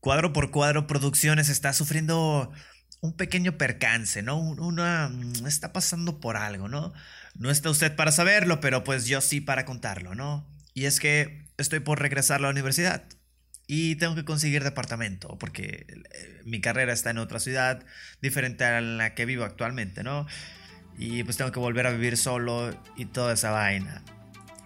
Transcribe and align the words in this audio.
Cuadro 0.00 0.32
por 0.32 0.50
cuadro 0.50 0.86
Producciones 0.86 1.48
está 1.48 1.72
sufriendo 1.72 2.50
un 3.00 3.16
pequeño 3.16 3.56
percance, 3.56 4.22
¿no? 4.22 4.38
Una 4.38 5.08
mm, 5.08 5.46
está 5.46 5.72
pasando 5.72 6.20
por 6.20 6.36
algo, 6.36 6.68
¿no? 6.68 6.92
No 7.34 7.50
está 7.50 7.70
usted 7.70 7.94
para 7.96 8.12
saberlo, 8.12 8.60
pero 8.60 8.84
pues 8.84 9.06
yo 9.06 9.20
sí 9.20 9.40
para 9.40 9.64
contarlo, 9.64 10.14
¿no? 10.14 10.46
Y 10.74 10.84
es 10.84 11.00
que 11.00 11.46
estoy 11.58 11.80
por 11.80 12.00
regresar 12.00 12.40
a 12.40 12.42
la 12.42 12.50
universidad 12.50 13.04
y 13.66 13.96
tengo 13.96 14.14
que 14.14 14.24
conseguir 14.24 14.64
departamento 14.64 15.38
porque 15.38 15.86
eh, 15.88 16.42
mi 16.44 16.60
carrera 16.60 16.92
está 16.92 17.10
en 17.10 17.18
otra 17.18 17.40
ciudad 17.40 17.84
diferente 18.20 18.64
a 18.64 18.80
la 18.80 19.14
que 19.14 19.24
vivo 19.24 19.44
actualmente, 19.44 20.02
¿no? 20.02 20.26
Y 20.98 21.22
pues 21.24 21.36
tengo 21.36 21.52
que 21.52 21.60
volver 21.60 21.86
a 21.86 21.90
vivir 21.90 22.16
solo 22.16 22.76
y 22.96 23.06
toda 23.06 23.32
esa 23.34 23.50
vaina. 23.50 24.02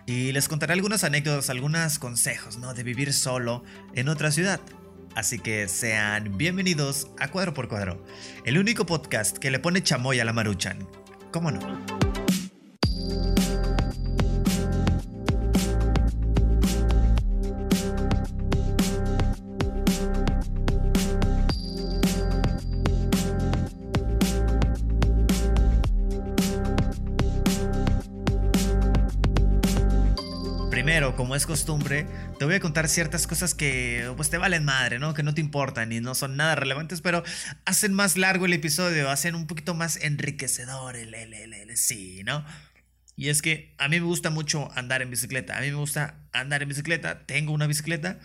Y 0.07 0.33
les 0.33 0.49
contaré 0.49 0.73
algunas 0.73 1.05
anécdotas, 1.05 1.51
algunos 1.51 1.99
consejos, 1.99 2.59
¿no? 2.59 2.75
De 2.75 2.83
vivir 2.83 3.13
solo 3.13 3.63
en 3.95 4.09
otra 4.09 4.31
ciudad. 4.31 4.61
Así 5.15 5.39
que 5.39 5.69
sean 5.69 6.37
bienvenidos 6.37 7.09
a 7.21 7.31
Cuadro 7.31 7.55
por 7.55 7.69
Cuadro, 7.69 8.05
el 8.45 8.59
único 8.59 8.85
podcast 8.85 9.39
que 9.39 9.51
le 9.51 9.61
pone 9.61 9.83
chamoy 9.83 10.19
a 10.19 10.25
la 10.25 10.33
maruchan. 10.33 10.89
¿Cómo 11.31 11.53
no? 11.53 11.94
Es 31.35 31.47
costumbre, 31.47 32.07
te 32.39 32.45
voy 32.45 32.55
a 32.55 32.61
contar 32.61 32.89
ciertas 32.89 33.27
cosas 33.27 33.55
que 33.55 34.13
pues 34.17 34.31
te 34.31 34.39
valen 34.39 34.65
madre, 34.65 34.99
¿no? 34.99 35.15
Que 35.15 35.23
no 35.23 35.35
te 35.35 35.41
importan 35.41 35.93
y 35.93 36.01
no 36.01 36.15
son 36.15 36.37
nada 36.37 36.55
relevantes, 36.55 37.01
pero 37.01 37.23
hacen 37.65 37.93
más 37.93 38.17
largo 38.17 38.47
el 38.47 38.53
episodio, 38.53 39.11
hacen 39.11 39.35
un 39.35 39.47
poquito 39.47 39.75
más 39.75 39.97
enriquecedor 39.97 40.97
el, 40.97 41.15
el, 41.15 41.35
el, 41.35 41.77
sí, 41.77 42.23
¿no? 42.25 42.45
Y 43.17 43.29
es 43.29 43.43
que 43.43 43.75
a 43.79 43.89
mí 43.89 44.01
me 44.01 44.07
gusta 44.07 44.31
mucho 44.31 44.71
andar 44.77 45.03
en 45.03 45.11
bicicleta, 45.11 45.57
a 45.57 45.61
mí 45.61 45.69
me 45.69 45.77
gusta 45.77 46.17
andar 46.33 46.63
en 46.63 46.69
bicicleta, 46.69 47.27
tengo 47.27 47.53
una 47.53 47.67
bicicleta 47.67 48.19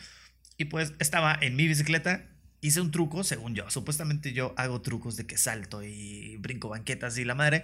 y 0.58 0.66
pues 0.66 0.94
estaba 1.00 1.38
en 1.40 1.56
mi 1.56 1.68
bicicleta 1.68 2.26
hice 2.62 2.82
un 2.82 2.92
truco, 2.92 3.24
según 3.24 3.56
yo. 3.56 3.70
Supuestamente 3.70 4.34
yo 4.34 4.54
hago 4.58 4.82
trucos 4.82 5.16
de 5.16 5.26
que 5.26 5.38
salto 5.38 5.84
y 5.84 6.38
brinco 6.38 6.70
banquetas 6.70 7.18
y 7.18 7.26
la 7.26 7.36
madre. 7.36 7.64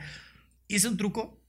Hice 0.67 0.87
un 0.87 0.97
truco 0.97 1.41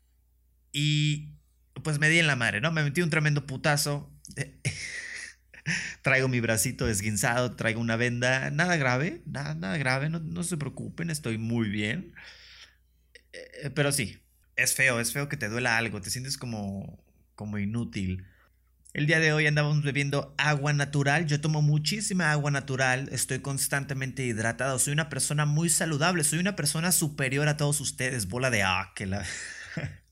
y 0.72 1.35
pues 1.82 1.98
me 1.98 2.08
di 2.08 2.18
en 2.18 2.26
la 2.26 2.36
madre, 2.36 2.60
¿no? 2.60 2.72
Me 2.72 2.82
metí 2.82 3.02
un 3.02 3.10
tremendo 3.10 3.46
putazo. 3.46 4.10
traigo 6.02 6.28
mi 6.28 6.40
bracito 6.40 6.86
desguinzado, 6.86 7.56
traigo 7.56 7.80
una 7.80 7.96
venda, 7.96 8.50
nada 8.50 8.76
grave, 8.76 9.22
nada, 9.26 9.76
grave, 9.76 10.08
no, 10.08 10.42
se 10.42 10.56
preocupen, 10.56 11.10
estoy 11.10 11.38
muy 11.38 11.68
bien. 11.68 12.14
Eh, 13.32 13.70
pero 13.74 13.92
sí, 13.92 14.18
es 14.56 14.74
feo, 14.74 15.00
es 15.00 15.12
feo 15.12 15.28
que 15.28 15.36
te 15.36 15.48
duela 15.48 15.76
algo, 15.76 16.00
te 16.00 16.10
sientes 16.10 16.38
como, 16.38 17.02
como 17.34 17.58
inútil. 17.58 18.26
El 18.94 19.06
día 19.06 19.20
de 19.20 19.32
hoy 19.34 19.46
andábamos 19.46 19.82
bebiendo 19.82 20.34
agua 20.38 20.72
natural. 20.72 21.26
Yo 21.26 21.38
tomo 21.38 21.60
muchísima 21.60 22.32
agua 22.32 22.50
natural. 22.50 23.10
Estoy 23.12 23.40
constantemente 23.40 24.24
hidratado. 24.24 24.78
Soy 24.78 24.94
una 24.94 25.10
persona 25.10 25.44
muy 25.44 25.68
saludable. 25.68 26.24
Soy 26.24 26.38
una 26.38 26.56
persona 26.56 26.92
superior 26.92 27.46
a 27.48 27.58
todos 27.58 27.82
ustedes. 27.82 28.26
Bola 28.26 28.48
de 28.48 28.62
ah, 28.62 28.92
que 28.94 29.04
la. 29.04 29.22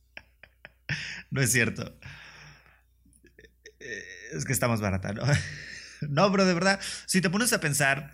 no 1.30 1.40
es 1.40 1.52
cierto. 1.52 1.98
Es 4.32 4.44
que 4.44 4.52
está 4.52 4.68
más 4.68 4.80
barata, 4.80 5.12
¿no? 5.12 5.22
No, 6.08 6.30
pero 6.30 6.44
de 6.44 6.52
verdad, 6.52 6.80
si 7.06 7.22
te 7.22 7.30
pones 7.30 7.52
a 7.54 7.60
pensar, 7.60 8.12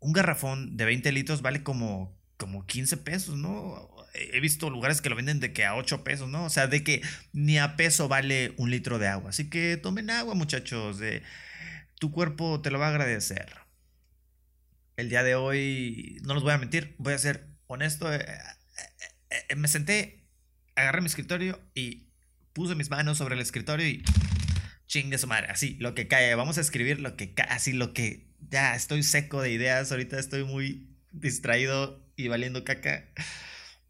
un 0.00 0.12
garrafón 0.12 0.76
de 0.76 0.84
20 0.84 1.12
litros 1.12 1.40
vale 1.40 1.62
como, 1.62 2.18
como 2.36 2.66
15 2.66 2.96
pesos, 2.98 3.36
¿no? 3.36 3.88
He 4.12 4.40
visto 4.40 4.70
lugares 4.70 5.00
que 5.00 5.08
lo 5.08 5.16
venden 5.16 5.40
de 5.40 5.52
que 5.52 5.64
a 5.64 5.76
8 5.76 6.04
pesos, 6.04 6.28
¿no? 6.28 6.44
O 6.44 6.50
sea, 6.50 6.66
de 6.66 6.82
que 6.82 7.02
ni 7.32 7.58
a 7.58 7.76
peso 7.76 8.08
vale 8.08 8.54
un 8.56 8.70
litro 8.70 8.98
de 8.98 9.08
agua. 9.08 9.30
Así 9.30 9.48
que 9.48 9.76
tomen 9.76 10.10
agua, 10.10 10.34
muchachos. 10.34 10.98
tu 11.98 12.10
cuerpo 12.10 12.60
te 12.60 12.70
lo 12.70 12.78
va 12.78 12.86
a 12.86 12.90
agradecer. 12.90 13.48
El 14.96 15.08
día 15.08 15.22
de 15.22 15.34
hoy, 15.34 16.18
no 16.22 16.34
los 16.34 16.42
voy 16.42 16.52
a 16.52 16.58
mentir, 16.58 16.94
voy 16.98 17.14
a 17.14 17.18
ser 17.18 17.46
honesto. 17.66 18.12
Eh, 18.12 18.18
eh, 19.30 19.36
eh, 19.48 19.56
me 19.56 19.68
senté 19.68 20.19
agarré 20.80 21.00
mi 21.00 21.06
escritorio 21.06 21.60
y 21.74 22.06
puse 22.52 22.74
mis 22.74 22.90
manos 22.90 23.18
sobre 23.18 23.34
el 23.34 23.40
escritorio 23.40 23.86
y 23.86 24.02
chingue 24.86 25.18
su 25.18 25.28
madre, 25.28 25.46
así, 25.50 25.76
lo 25.78 25.94
que 25.94 26.08
cae, 26.08 26.34
vamos 26.34 26.58
a 26.58 26.60
escribir 26.60 27.00
lo 27.00 27.16
que 27.16 27.32
cae, 27.32 27.46
así 27.50 27.72
lo 27.72 27.92
que 27.94 28.26
ya 28.50 28.74
estoy 28.74 29.02
seco 29.02 29.40
de 29.40 29.52
ideas, 29.52 29.92
ahorita 29.92 30.18
estoy 30.18 30.44
muy 30.44 30.88
distraído 31.12 32.04
y 32.16 32.28
valiendo 32.28 32.64
caca. 32.64 33.04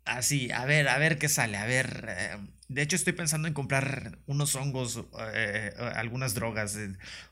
Así, 0.05 0.51
a 0.51 0.65
ver, 0.65 0.89
a 0.89 0.99
ver 0.99 1.19
qué 1.19 1.29
sale, 1.29 1.57
a 1.57 1.67
ver. 1.67 2.07
Eh, 2.09 2.37
de 2.69 2.83
hecho, 2.83 2.97
estoy 2.97 3.13
pensando 3.13 3.49
en 3.49 3.55
comprar 3.55 4.19
unos 4.27 4.55
hongos, 4.55 5.05
eh, 5.35 5.73
algunas 5.95 6.35
drogas, 6.35 6.77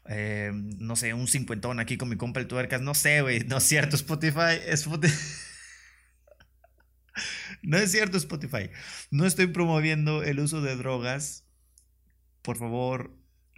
eh, 0.08 0.50
no 0.52 0.96
sé, 0.96 1.14
un 1.14 1.28
cincuentón 1.28 1.80
aquí 1.80 1.96
con 1.96 2.08
mi 2.08 2.16
compa 2.16 2.40
el 2.40 2.46
tuercas, 2.46 2.80
no 2.80 2.94
sé, 2.94 3.22
güey, 3.22 3.40
no 3.40 3.58
es 3.58 3.64
cierto, 3.64 3.96
Spotify, 3.96 4.60
Spotify. 4.66 5.14
No 7.62 7.78
es 7.78 7.92
cierto, 7.92 8.16
Spotify. 8.16 8.70
No 9.10 9.26
estoy 9.26 9.46
promoviendo 9.48 10.22
el 10.22 10.40
uso 10.40 10.60
de 10.60 10.76
drogas. 10.76 11.44
Por 12.42 12.56
favor, 12.56 13.16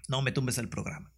no 0.09 0.23
me 0.23 0.33
tumbes 0.33 0.59
el 0.59 0.69
programa. 0.69 1.13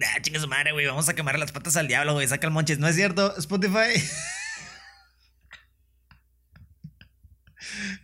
Ah, 0.00 0.20
chinga 0.22 0.40
su 0.40 0.48
madre, 0.48 0.72
güey. 0.72 0.86
Vamos 0.86 1.08
a 1.08 1.14
quemar 1.14 1.38
las 1.38 1.52
patas 1.52 1.76
al 1.76 1.86
diablo, 1.86 2.14
güey. 2.14 2.26
Saca 2.26 2.46
el 2.46 2.52
monches. 2.52 2.78
No 2.78 2.88
es 2.88 2.96
cierto, 2.96 3.36
Spotify. 3.36 3.92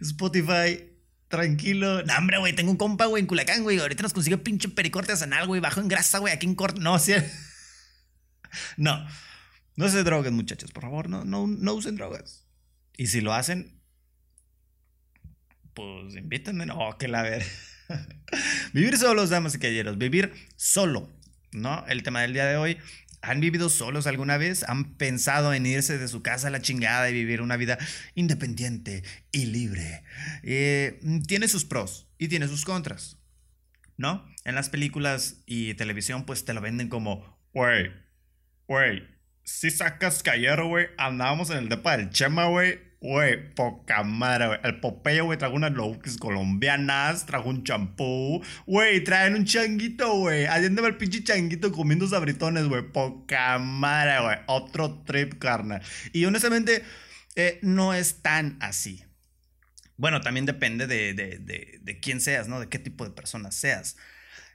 Spotify, 0.00 0.92
tranquilo. 1.28 2.02
No, 2.02 2.16
hombre, 2.16 2.38
güey. 2.38 2.54
Tengo 2.54 2.70
un 2.70 2.76
compa, 2.76 3.06
güey, 3.06 3.22
en 3.22 3.26
Culacán, 3.26 3.62
güey. 3.62 3.78
Ahorita 3.78 4.02
nos 4.02 4.12
consigue 4.12 4.36
pinche 4.38 4.68
pericorte 4.68 5.16
sanal, 5.16 5.46
güey. 5.46 5.60
Bajo 5.60 5.80
en 5.80 5.88
grasa, 5.88 6.18
güey. 6.18 6.32
Aquí 6.34 6.46
en 6.46 6.54
corte. 6.54 6.80
No, 6.80 6.98
¿sí? 6.98 7.14
No. 8.76 9.06
No 9.76 9.88
se 9.88 10.02
droguen, 10.02 10.34
muchachos. 10.34 10.72
Por 10.72 10.82
favor, 10.82 11.08
no, 11.08 11.24
no, 11.24 11.46
no 11.46 11.74
usen 11.74 11.96
drogas. 11.96 12.47
Y 12.98 13.06
si 13.06 13.20
lo 13.20 13.32
hacen, 13.32 13.80
pues 15.72 16.16
invítenme. 16.16 16.66
No, 16.66 16.98
que 16.98 17.06
la 17.06 17.22
ver. 17.22 17.46
vivir 18.72 18.98
solos, 18.98 19.30
damas 19.30 19.54
y 19.54 19.60
caballeros. 19.60 19.96
Vivir 19.96 20.34
solo, 20.56 21.08
¿no? 21.52 21.86
El 21.86 22.02
tema 22.02 22.22
del 22.22 22.32
día 22.32 22.44
de 22.44 22.56
hoy. 22.56 22.76
¿Han 23.22 23.40
vivido 23.40 23.68
solos 23.68 24.08
alguna 24.08 24.36
vez? 24.36 24.64
¿Han 24.64 24.96
pensado 24.96 25.54
en 25.54 25.64
irse 25.64 25.96
de 25.96 26.08
su 26.08 26.22
casa 26.22 26.48
a 26.48 26.50
la 26.50 26.60
chingada 26.60 27.08
y 27.08 27.12
vivir 27.12 27.40
una 27.40 27.56
vida 27.56 27.78
independiente 28.16 29.04
y 29.30 29.46
libre? 29.46 30.02
Eh, 30.42 31.00
tiene 31.28 31.46
sus 31.46 31.64
pros 31.64 32.08
y 32.18 32.26
tiene 32.26 32.48
sus 32.48 32.64
contras, 32.64 33.16
¿no? 33.96 34.28
En 34.44 34.56
las 34.56 34.68
películas 34.70 35.42
y 35.46 35.74
televisión 35.74 36.26
pues 36.26 36.44
te 36.44 36.54
lo 36.54 36.60
venden 36.60 36.88
como, 36.88 37.40
güey, 37.52 37.92
güey, 38.68 39.02
si 39.42 39.70
sacas 39.70 40.22
ayer, 40.28 40.62
güey, 40.62 40.88
andábamos 40.96 41.50
en 41.50 41.58
el 41.58 41.68
depa 41.68 41.96
del 41.96 42.10
Chema, 42.10 42.46
güey, 42.46 42.87
Güey, 43.00 43.54
poca 43.54 44.02
madre, 44.02 44.48
güey. 44.48 44.60
El 44.64 44.80
Popeye, 44.80 45.20
güey, 45.20 45.38
trajo 45.38 45.54
unas 45.54 45.72
looks 45.72 46.16
colombianas, 46.16 47.26
trajo 47.26 47.48
un 47.48 47.62
champú. 47.62 48.42
Güey, 48.66 49.04
traen 49.04 49.36
un 49.36 49.44
changuito, 49.44 50.16
güey. 50.18 50.46
Allende 50.46 50.84
el 50.84 50.96
pinche 50.96 51.22
changuito 51.22 51.70
comiendo 51.70 52.08
sabritones, 52.08 52.66
güey. 52.66 52.82
Poca 52.90 53.58
madre, 53.58 54.20
güey. 54.20 54.36
Otro 54.46 55.02
trip, 55.04 55.38
carnal. 55.38 55.80
Y 56.12 56.24
honestamente, 56.24 56.82
eh, 57.36 57.60
no 57.62 57.94
es 57.94 58.20
tan 58.20 58.56
así. 58.60 59.04
Bueno, 59.96 60.20
también 60.20 60.46
depende 60.46 60.88
de, 60.88 61.14
de, 61.14 61.38
de, 61.38 61.78
de 61.80 62.00
quién 62.00 62.20
seas, 62.20 62.48
¿no? 62.48 62.58
De 62.58 62.68
qué 62.68 62.80
tipo 62.80 63.04
de 63.04 63.10
persona 63.12 63.52
seas. 63.52 63.96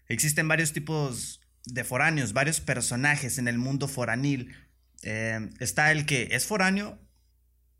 Existen 0.09 0.49
varios 0.49 0.73
tipos 0.73 1.41
de 1.65 1.85
foráneos, 1.85 2.33
varios 2.33 2.59
personajes 2.59 3.37
en 3.37 3.47
el 3.47 3.57
mundo 3.57 3.87
foranil. 3.87 4.53
Eh, 5.01 5.49
está 5.59 5.93
el 5.93 6.05
que 6.05 6.29
es 6.31 6.45
foráneo 6.45 6.99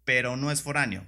pero 0.05 0.37
no 0.37 0.51
es 0.51 0.61
foráneo. 0.61 1.05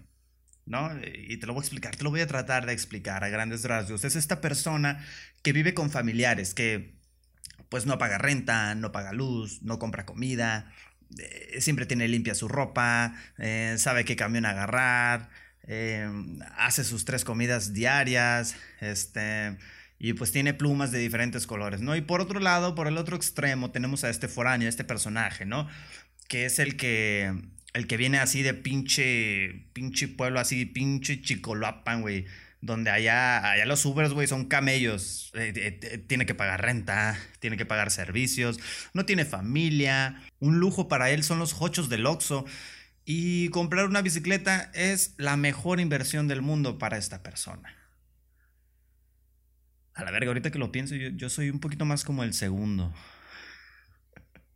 ¿No? 0.68 0.90
Y 1.04 1.38
te 1.38 1.46
lo 1.46 1.54
voy 1.54 1.62
a 1.62 1.66
explicar, 1.66 1.96
te 1.96 2.04
lo 2.04 2.10
voy 2.10 2.22
a 2.22 2.28
tratar 2.28 2.66
de 2.66 2.74
explicar 2.74 3.24
a 3.24 3.30
grandes 3.30 3.64
rasgos. 3.66 4.04
Es 4.04 4.16
esta 4.16 4.42
persona 4.42 5.06
que 5.44 5.54
vive 5.54 5.76
con 5.76 5.92
familiares, 5.92 6.56
que 6.56 6.96
pues 7.70 7.86
no 7.86 8.00
paga 8.00 8.18
renta, 8.18 8.74
no 8.74 8.92
paga 8.92 9.14
luz, 9.14 9.62
no 9.62 9.78
compra 9.78 10.08
comida, 10.08 10.72
eh, 11.20 11.62
siempre 11.62 11.86
tiene 11.86 12.08
limpia 12.08 12.36
su 12.36 12.48
ropa, 12.48 13.16
eh, 13.38 13.76
sabe 13.78 14.06
qué 14.06 14.16
camión 14.16 14.46
agarrar, 14.46 15.30
eh, 15.68 16.10
hace 16.58 16.84
sus 16.84 17.06
tres 17.06 17.24
comidas 17.24 17.74
diarias, 17.74 18.56
este, 18.82 19.58
y 20.00 20.14
pues 20.14 20.32
tiene 20.32 20.54
plumas 20.54 20.92
de 20.92 21.00
diferentes 21.00 21.48
colores, 21.48 21.82
¿no? 21.82 21.96
Y 21.96 22.02
por 22.02 22.22
otro 22.22 22.40
lado, 22.40 22.76
por 22.76 22.88
el 22.88 22.98
otro 22.98 23.16
extremo, 23.16 23.72
tenemos 23.72 24.04
a 24.04 24.10
este 24.10 24.28
foráneo, 24.28 24.68
este 24.70 24.84
personaje, 24.84 25.46
¿no? 25.46 25.68
Que 26.28 26.46
es 26.46 26.60
el 26.60 26.76
que 26.78 27.34
el 27.76 27.88
que 27.88 27.98
viene 27.98 28.20
así 28.20 28.42
de 28.42 28.54
pinche, 28.54 29.68
pinche 29.74 30.08
pueblo, 30.08 30.40
así, 30.40 30.66
pinche 30.66 31.22
chicoloapan, 31.22 32.02
güey. 32.02 32.26
donde 32.62 32.90
allá, 32.90 33.52
allá 33.52 33.66
los 33.66 33.86
Ubers, 33.86 34.14
güey, 34.14 34.28
son 34.28 34.46
camellos. 34.46 35.32
Eh, 35.36 35.52
eh, 35.56 35.98
tiene 36.08 36.26
que 36.26 36.34
pagar 36.34 36.62
renta, 36.62 37.20
tiene 37.40 37.58
que 37.58 37.66
pagar 37.66 37.92
servicios, 37.92 38.60
no 38.94 39.06
tiene 39.06 39.26
familia. 39.26 40.24
Un 40.40 40.60
lujo 40.60 40.88
para 40.88 41.12
él 41.12 41.24
son 41.24 41.38
los 41.38 41.54
hochos 41.60 41.90
del 41.90 42.06
Oxxo. 42.06 42.46
Y 43.04 43.50
comprar 43.50 43.86
una 43.86 44.02
bicicleta 44.02 44.72
es 44.74 45.14
la 45.18 45.36
mejor 45.36 45.82
inversión 45.82 46.30
del 46.30 46.42
mundo 46.42 46.80
para 46.80 46.98
esta 46.98 47.24
persona. 47.24 47.76
A 49.94 50.04
la 50.06 50.12
verga, 50.12 50.30
ahorita 50.30 50.50
que 50.50 50.60
lo 50.60 50.72
pienso, 50.72 50.96
yo, 50.96 51.10
yo 51.10 51.30
soy 51.30 51.50
un 51.50 51.60
poquito 51.60 51.84
más 51.84 52.06
como 52.06 52.24
el 52.24 52.34
segundo. 52.34 52.94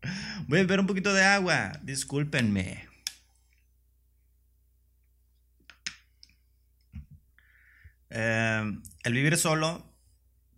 Voy 0.47 0.59
a 0.59 0.61
beber 0.63 0.79
un 0.79 0.87
poquito 0.87 1.13
de 1.13 1.25
agua, 1.25 1.73
discúlpenme. 1.83 2.88
Eh, 8.09 8.79
el 9.03 9.13
vivir 9.13 9.37
solo 9.37 9.85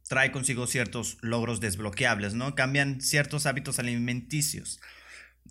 trae 0.08 0.32
consigo 0.32 0.68
ciertos 0.68 1.18
logros 1.22 1.60
desbloqueables, 1.60 2.34
¿no? 2.34 2.56
Cambian 2.56 3.02
ciertos 3.02 3.46
hábitos 3.46 3.80
alimenticios. 3.80 4.82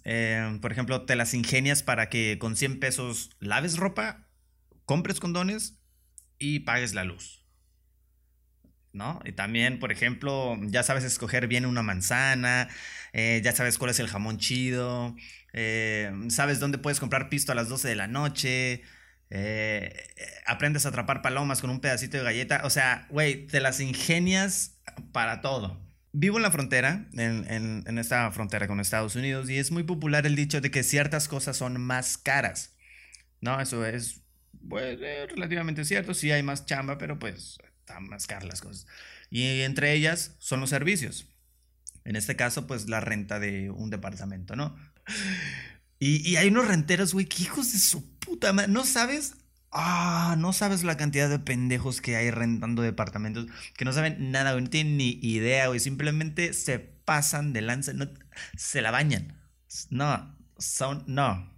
Eh, 0.05 0.59
por 0.61 0.73
ejemplo, 0.73 1.05
te 1.05 1.17
las 1.17 1.35
ingenias 1.35 1.83
para 1.83 2.09
que 2.09 2.39
con 2.39 2.57
100 2.57 2.81
pesos 2.81 3.31
laves 3.39 3.77
ropa, 3.77 4.29
compres 4.85 5.21
condones 5.21 5.79
y 6.39 6.61
pagues 6.61 6.95
la 6.95 7.05
luz. 7.05 7.45
¿No? 8.93 9.21
Y 9.25 9.33
también, 9.33 9.79
por 9.79 9.93
ejemplo, 9.93 10.59
ya 10.63 10.83
sabes 10.83 11.05
escoger 11.05 11.47
bien 11.47 11.65
una 11.65 11.83
manzana, 11.83 12.69
eh, 13.13 13.41
ya 13.45 13.53
sabes 13.53 13.79
cuál 13.79 13.93
es 13.93 14.01
el 14.01 14.09
jamón 14.09 14.39
chido, 14.39 15.15
sabes 16.29 16.59
dónde 16.59 16.79
puedes 16.79 16.99
comprar 16.99 17.29
pisto 17.29 17.53
a 17.53 17.55
las 17.55 17.69
12 17.69 17.87
de 17.87 17.95
la 17.95 18.09
noche, 18.09 18.83
eh, 19.31 19.95
aprendes 20.45 20.85
a 20.85 20.89
atrapar 20.89 21.23
palomas 21.23 21.61
con 21.61 21.71
un 21.71 21.81
pedacito 21.81 22.19
de 22.19 22.25
galleta. 22.25 22.63
O 22.65 22.71
sea, 22.71 23.07
güey, 23.11 23.47
te 23.47 23.61
las 23.61 23.81
ingenias 23.81 24.79
para 25.13 25.41
todo. 25.41 25.81
Vivo 26.13 26.39
en 26.39 26.43
la 26.43 26.51
frontera, 26.51 27.07
en, 27.13 27.99
esta 27.99 28.31
frontera 28.33 28.67
con 28.67 28.81
Estados 28.81 29.15
Unidos, 29.15 29.49
y 29.49 29.59
es 29.59 29.71
muy 29.71 29.85
popular 29.85 30.27
el 30.27 30.35
dicho 30.35 30.61
de 30.61 30.73
que 30.73 30.83
ciertas 30.83 31.29
cosas 31.29 31.57
son 31.57 31.81
más 31.81 32.19
caras. 32.19 32.75
No, 33.41 33.61
eso 33.61 33.87
es 33.87 34.21
pues, 34.69 34.99
relativamente 34.99 35.85
cierto. 35.85 36.13
Sí 36.13 36.33
hay 36.33 36.43
más 36.43 36.67
chamba, 36.67 36.99
pero 36.99 37.21
pues 37.21 37.59
están 37.79 38.09
más 38.09 38.27
caras 38.27 38.45
las 38.45 38.61
cosas. 38.61 38.87
Y 39.31 39.61
entre 39.61 39.93
ellas 39.93 40.35
son 40.41 40.59
los 40.59 40.71
servicios. 40.71 41.29
En 42.05 42.17
este 42.17 42.35
caso, 42.35 42.67
pues 42.67 42.89
la 42.89 42.99
renta 42.99 43.39
de 43.39 43.71
un 43.71 43.91
departamento, 43.91 44.57
¿no? 44.57 44.77
Y, 46.03 46.37
hay 46.37 46.49
unos 46.49 46.67
renteros, 46.67 47.13
güey, 47.13 47.27
que 47.27 47.43
hijos 47.43 47.73
de 47.73 47.79
su 47.79 48.19
puta 48.19 48.55
madre. 48.55 48.73
¿No 48.73 48.85
sabes? 48.87 49.35
Ah, 49.71 50.35
no 50.39 50.53
sabes 50.55 50.83
la 50.83 50.97
cantidad 50.97 51.29
de 51.29 51.39
pendejos 51.39 52.01
que 52.01 52.17
hay 52.17 52.31
rentando 52.31 52.83
departamentos 52.83 53.47
que 53.77 53.85
no 53.85 53.93
saben 53.93 54.33
nada, 54.33 54.53
güey, 54.53 54.65
no 54.65 54.71
tienen 54.71 54.97
ni 54.97 55.21
idea, 55.23 55.69
güey. 55.69 55.79
Simplemente 55.79 56.55
se 56.55 56.79
pasan 56.79 57.53
de 57.53 57.61
lanza, 57.61 57.93
se 58.57 58.81
la 58.81 58.91
bañan. 58.91 59.39
No, 59.91 60.37
son, 60.59 61.05
no. 61.07 61.51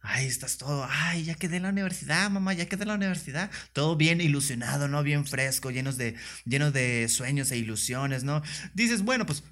Ay, 0.00 0.26
estás 0.26 0.56
todo, 0.56 0.86
ay, 0.88 1.24
ya 1.24 1.34
quedé 1.34 1.56
en 1.56 1.64
la 1.64 1.68
universidad, 1.68 2.30
mamá, 2.30 2.54
ya 2.54 2.66
quedé 2.66 2.82
en 2.84 2.88
la 2.88 2.94
universidad. 2.94 3.50
Todo 3.74 3.96
bien 3.96 4.20
ilusionado, 4.22 4.88
¿no? 4.88 5.02
Bien 5.02 5.26
fresco, 5.26 5.70
llenos 5.70 5.98
de, 5.98 6.16
llenos 6.46 6.72
de 6.72 7.08
sueños 7.08 7.50
e 7.50 7.58
ilusiones, 7.58 8.24
¿no? 8.24 8.42
Dices, 8.74 9.02
bueno, 9.02 9.26
pues 9.26 9.42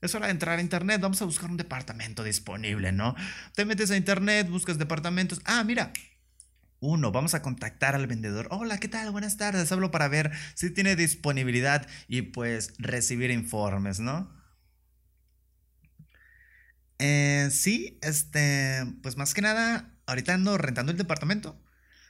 es 0.00 0.14
hora 0.14 0.26
de 0.26 0.32
entrar 0.32 0.58
a 0.58 0.62
internet, 0.62 1.00
vamos 1.00 1.20
a 1.22 1.26
buscar 1.26 1.50
un 1.50 1.56
departamento 1.56 2.24
disponible, 2.24 2.92
¿no? 2.92 3.14
Te 3.54 3.64
metes 3.64 3.90
a 3.90 3.96
internet, 3.96 4.48
buscas 4.48 4.78
departamentos. 4.78 5.40
Ah, 5.44 5.62
mira, 5.64 5.92
uno, 6.80 7.12
vamos 7.12 7.34
a 7.34 7.42
contactar 7.42 7.94
al 7.94 8.06
vendedor. 8.06 8.48
Hola, 8.50 8.78
¿qué 8.78 8.88
tal? 8.88 9.10
Buenas 9.10 9.36
tardes. 9.36 9.70
Hablo 9.70 9.90
para 9.90 10.08
ver 10.08 10.32
si 10.54 10.70
tiene 10.70 10.96
disponibilidad 10.96 11.86
y 12.08 12.22
pues 12.22 12.72
recibir 12.78 13.30
informes, 13.30 14.00
¿no? 14.00 14.34
Eh, 16.98 17.48
sí, 17.50 17.98
este, 18.02 18.84
pues 19.02 19.16
más 19.16 19.34
que 19.34 19.42
nada, 19.42 19.98
ahorita 20.06 20.34
ando 20.34 20.56
rentando 20.58 20.92
el 20.92 20.98
departamento. 20.98 21.62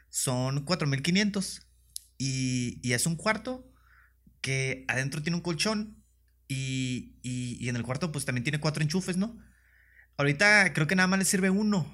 Son 0.09 0.65
4.500 0.65 1.67
y, 2.19 2.81
y 2.83 2.93
es 2.93 3.07
un 3.07 3.17
cuarto 3.17 3.73
que 4.41 4.85
adentro 4.89 5.23
tiene 5.23 5.37
un 5.37 5.43
colchón 5.43 6.00
y, 6.50 7.14
y, 7.23 7.69
en 7.69 7.76
el 7.76 7.85
cuarto, 7.85 8.11
pues 8.11 8.25
también 8.25 8.43
tiene 8.43 8.58
cuatro 8.58 8.82
enchufes, 8.82 9.17
¿no? 9.17 9.38
Ahorita 10.17 10.73
creo 10.73 10.88
que 10.88 10.97
nada 10.97 11.06
más 11.06 11.20
le 11.20 11.25
sirve 11.25 11.49
uno. 11.49 11.87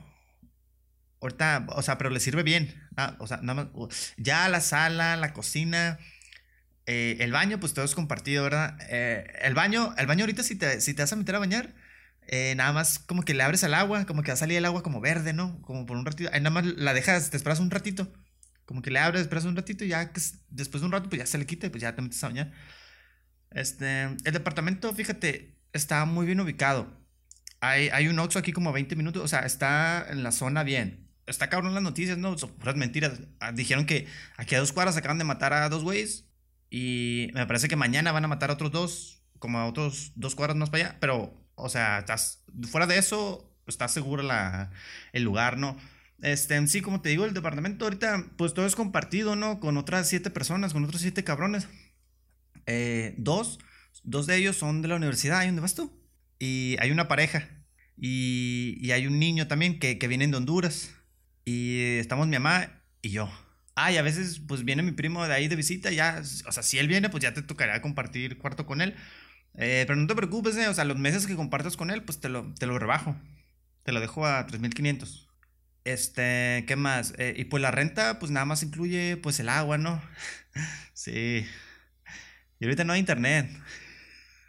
Ahorita, 1.20 1.66
o 1.68 1.82
sea, 1.82 1.98
pero 1.98 2.08
le 2.08 2.20
sirve 2.20 2.42
bien. 2.42 2.88
Ah, 2.96 3.16
o 3.18 3.26
sea, 3.26 3.36
nada 3.42 3.64
más. 3.64 4.14
Ya 4.16 4.48
la 4.48 4.62
sala, 4.62 5.16
la 5.16 5.34
cocina, 5.34 5.98
eh, 6.86 7.18
el 7.20 7.32
baño, 7.32 7.60
pues 7.60 7.74
todo 7.74 7.84
es 7.84 7.94
compartido, 7.94 8.44
¿verdad? 8.44 8.78
Eh, 8.88 9.30
el 9.42 9.52
baño, 9.52 9.94
el 9.98 10.06
baño 10.06 10.22
ahorita 10.22 10.42
si 10.42 10.56
te, 10.56 10.80
si 10.80 10.94
te 10.94 11.02
vas 11.02 11.12
a 11.12 11.16
meter 11.16 11.34
a 11.34 11.38
bañar, 11.38 11.74
eh, 12.26 12.54
nada 12.56 12.72
más 12.72 12.98
como 12.98 13.24
que 13.24 13.34
le 13.34 13.42
abres 13.42 13.62
al 13.62 13.74
agua, 13.74 14.06
como 14.06 14.22
que 14.22 14.30
va 14.30 14.34
a 14.34 14.38
salir 14.38 14.56
el 14.56 14.64
agua 14.64 14.82
como 14.82 15.02
verde, 15.02 15.34
¿no? 15.34 15.60
Como 15.60 15.84
por 15.84 15.98
un 15.98 16.06
ratito. 16.06 16.30
Ahí 16.32 16.40
nada 16.40 16.50
más 16.50 16.64
la 16.64 16.94
dejas, 16.94 17.28
te 17.28 17.36
esperas 17.36 17.60
un 17.60 17.70
ratito. 17.70 18.10
Como 18.64 18.80
que 18.80 18.90
le 18.90 19.00
abres, 19.00 19.20
esperas 19.20 19.44
un 19.44 19.54
ratito 19.54 19.84
y 19.84 19.88
ya 19.88 20.10
después 20.48 20.80
de 20.80 20.86
un 20.86 20.92
rato, 20.92 21.10
pues 21.10 21.20
ya 21.20 21.26
se 21.26 21.36
le 21.36 21.44
quita 21.44 21.66
y 21.66 21.70
pues 21.70 21.82
ya 21.82 21.94
te 21.94 22.00
metes 22.00 22.24
a 22.24 22.28
bañar. 22.28 22.52
Este, 23.56 24.02
el 24.02 24.32
departamento, 24.34 24.92
fíjate, 24.92 25.56
está 25.72 26.04
muy 26.04 26.26
bien 26.26 26.38
ubicado. 26.40 26.92
Hay, 27.60 27.88
hay 27.88 28.06
un 28.06 28.18
Oxxo 28.18 28.38
aquí 28.38 28.52
como 28.52 28.68
a 28.68 28.72
20 28.74 28.96
minutos, 28.96 29.24
o 29.24 29.28
sea, 29.28 29.40
está 29.40 30.06
en 30.10 30.22
la 30.22 30.30
zona 30.30 30.62
bien. 30.62 31.08
Está 31.26 31.48
cabrón 31.48 31.72
las 31.72 31.82
noticias, 31.82 32.18
¿no? 32.18 32.36
Son 32.36 32.50
puras 32.50 32.76
mentiras. 32.76 33.18
Ah, 33.40 33.52
dijeron 33.52 33.86
que 33.86 34.06
aquí 34.36 34.54
a 34.54 34.60
dos 34.60 34.72
cuadras 34.72 34.98
acaban 34.98 35.16
de 35.16 35.24
matar 35.24 35.54
a 35.54 35.70
dos 35.70 35.84
güeyes 35.84 36.26
y 36.68 37.30
me 37.32 37.46
parece 37.46 37.68
que 37.68 37.76
mañana 37.76 38.12
van 38.12 38.26
a 38.26 38.28
matar 38.28 38.50
a 38.50 38.52
otros 38.52 38.72
dos, 38.72 39.22
como 39.38 39.58
a 39.58 39.64
otros 39.64 40.12
dos 40.16 40.34
cuadras 40.34 40.58
más 40.58 40.68
para 40.68 40.84
allá, 40.84 40.96
pero, 41.00 41.32
o 41.54 41.70
sea, 41.70 42.00
estás, 42.00 42.44
fuera 42.70 42.86
de 42.86 42.98
eso, 42.98 43.50
está 43.66 43.88
seguro 43.88 44.22
la, 44.22 44.70
el 45.14 45.22
lugar, 45.22 45.56
¿no? 45.56 45.78
Este, 46.20 46.66
sí, 46.66 46.82
como 46.82 47.00
te 47.00 47.08
digo, 47.08 47.24
el 47.24 47.32
departamento 47.32 47.86
ahorita, 47.86 48.22
pues 48.36 48.52
todo 48.52 48.66
es 48.66 48.76
compartido, 48.76 49.34
¿no? 49.34 49.60
Con 49.60 49.78
otras 49.78 50.08
siete 50.10 50.28
personas, 50.28 50.74
con 50.74 50.84
otros 50.84 51.00
siete 51.00 51.24
cabrones. 51.24 51.68
Eh, 52.66 53.14
dos, 53.18 53.58
dos 54.04 54.26
de 54.26 54.36
ellos 54.36 54.56
son 54.56 54.82
de 54.82 54.88
la 54.88 54.96
universidad, 54.96 55.38
¿ahí 55.38 55.46
dónde 55.46 55.62
vas 55.62 55.74
tú? 55.74 55.92
Y 56.38 56.76
hay 56.80 56.90
una 56.90 57.08
pareja. 57.08 57.48
Y, 57.96 58.78
y 58.80 58.92
hay 58.92 59.06
un 59.06 59.18
niño 59.18 59.48
también 59.48 59.78
que, 59.78 59.98
que, 59.98 60.08
viene 60.08 60.26
de 60.28 60.36
Honduras. 60.36 60.94
Y 61.44 61.80
estamos 61.98 62.26
mi 62.26 62.34
mamá 62.38 62.82
y 63.02 63.10
yo. 63.10 63.30
Ah, 63.74 63.92
y 63.92 63.98
a 63.98 64.02
veces 64.02 64.40
pues 64.40 64.64
viene 64.64 64.82
mi 64.82 64.92
primo 64.92 65.26
de 65.26 65.34
ahí 65.34 65.48
de 65.48 65.56
visita, 65.56 65.90
ya, 65.90 66.22
o 66.46 66.52
sea, 66.52 66.62
si 66.62 66.78
él 66.78 66.88
viene, 66.88 67.10
pues 67.10 67.22
ya 67.22 67.34
te 67.34 67.42
tocará 67.42 67.82
compartir 67.82 68.38
cuarto 68.38 68.66
con 68.66 68.80
él. 68.80 68.94
Eh, 69.54 69.84
pero 69.86 69.96
no 69.96 70.06
te 70.06 70.14
preocupes, 70.14 70.56
eh, 70.56 70.68
o 70.68 70.74
sea, 70.74 70.84
los 70.84 70.98
meses 70.98 71.26
que 71.26 71.36
compartas 71.36 71.76
con 71.76 71.90
él, 71.90 72.02
pues 72.02 72.20
te 72.20 72.28
lo, 72.28 72.52
te 72.54 72.66
lo 72.66 72.78
rebajo. 72.78 73.16
Te 73.84 73.92
lo 73.92 74.00
dejo 74.00 74.26
a 74.26 74.46
3.500. 74.46 75.28
Este, 75.84 76.64
¿qué 76.66 76.76
más? 76.76 77.14
Eh, 77.18 77.34
y 77.36 77.44
pues 77.44 77.62
la 77.62 77.70
renta, 77.70 78.18
pues 78.18 78.32
nada 78.32 78.46
más 78.46 78.62
incluye 78.62 79.16
pues 79.18 79.40
el 79.40 79.48
agua, 79.48 79.78
¿no? 79.78 80.02
sí. 80.94 81.46
Y 82.60 82.64
ahorita 82.64 82.84
no 82.84 82.92
hay 82.92 83.00
internet. 83.00 83.50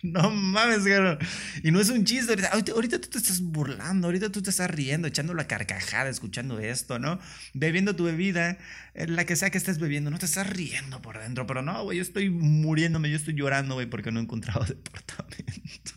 No 0.03 0.29
mames, 0.29 0.83
cabrón. 0.85 1.17
Y 1.63 1.71
no 1.71 1.81
es 1.81 1.89
un 1.89 2.05
chiste. 2.05 2.31
Ahorita, 2.31 2.71
ahorita, 2.71 3.01
tú 3.01 3.09
te 3.09 3.17
estás 3.17 3.41
burlando, 3.41 4.07
ahorita 4.07 4.31
tú 4.31 4.43
te 4.43 4.51
estás 4.51 4.69
riendo, 4.69 5.07
echando 5.07 5.33
la 5.33 5.47
carcajada, 5.47 6.07
escuchando 6.09 6.59
esto, 6.59 6.99
¿no? 6.99 7.19
Bebiendo 7.53 7.95
tu 7.95 8.03
bebida, 8.03 8.59
eh, 8.93 9.07
la 9.07 9.25
que 9.25 9.35
sea 9.35 9.49
que 9.49 9.57
estés 9.57 9.79
bebiendo, 9.79 10.11
no 10.11 10.19
te 10.19 10.27
estás 10.27 10.47
riendo 10.47 11.01
por 11.01 11.17
dentro. 11.19 11.47
Pero 11.47 11.63
no, 11.63 11.83
güey, 11.83 11.97
yo 11.97 12.03
estoy 12.03 12.29
muriéndome, 12.29 13.09
yo 13.09 13.17
estoy 13.17 13.33
llorando, 13.33 13.73
güey, 13.73 13.87
porque 13.87 14.11
no 14.11 14.19
he 14.19 14.23
encontrado 14.23 14.63
departamento. 14.65 15.93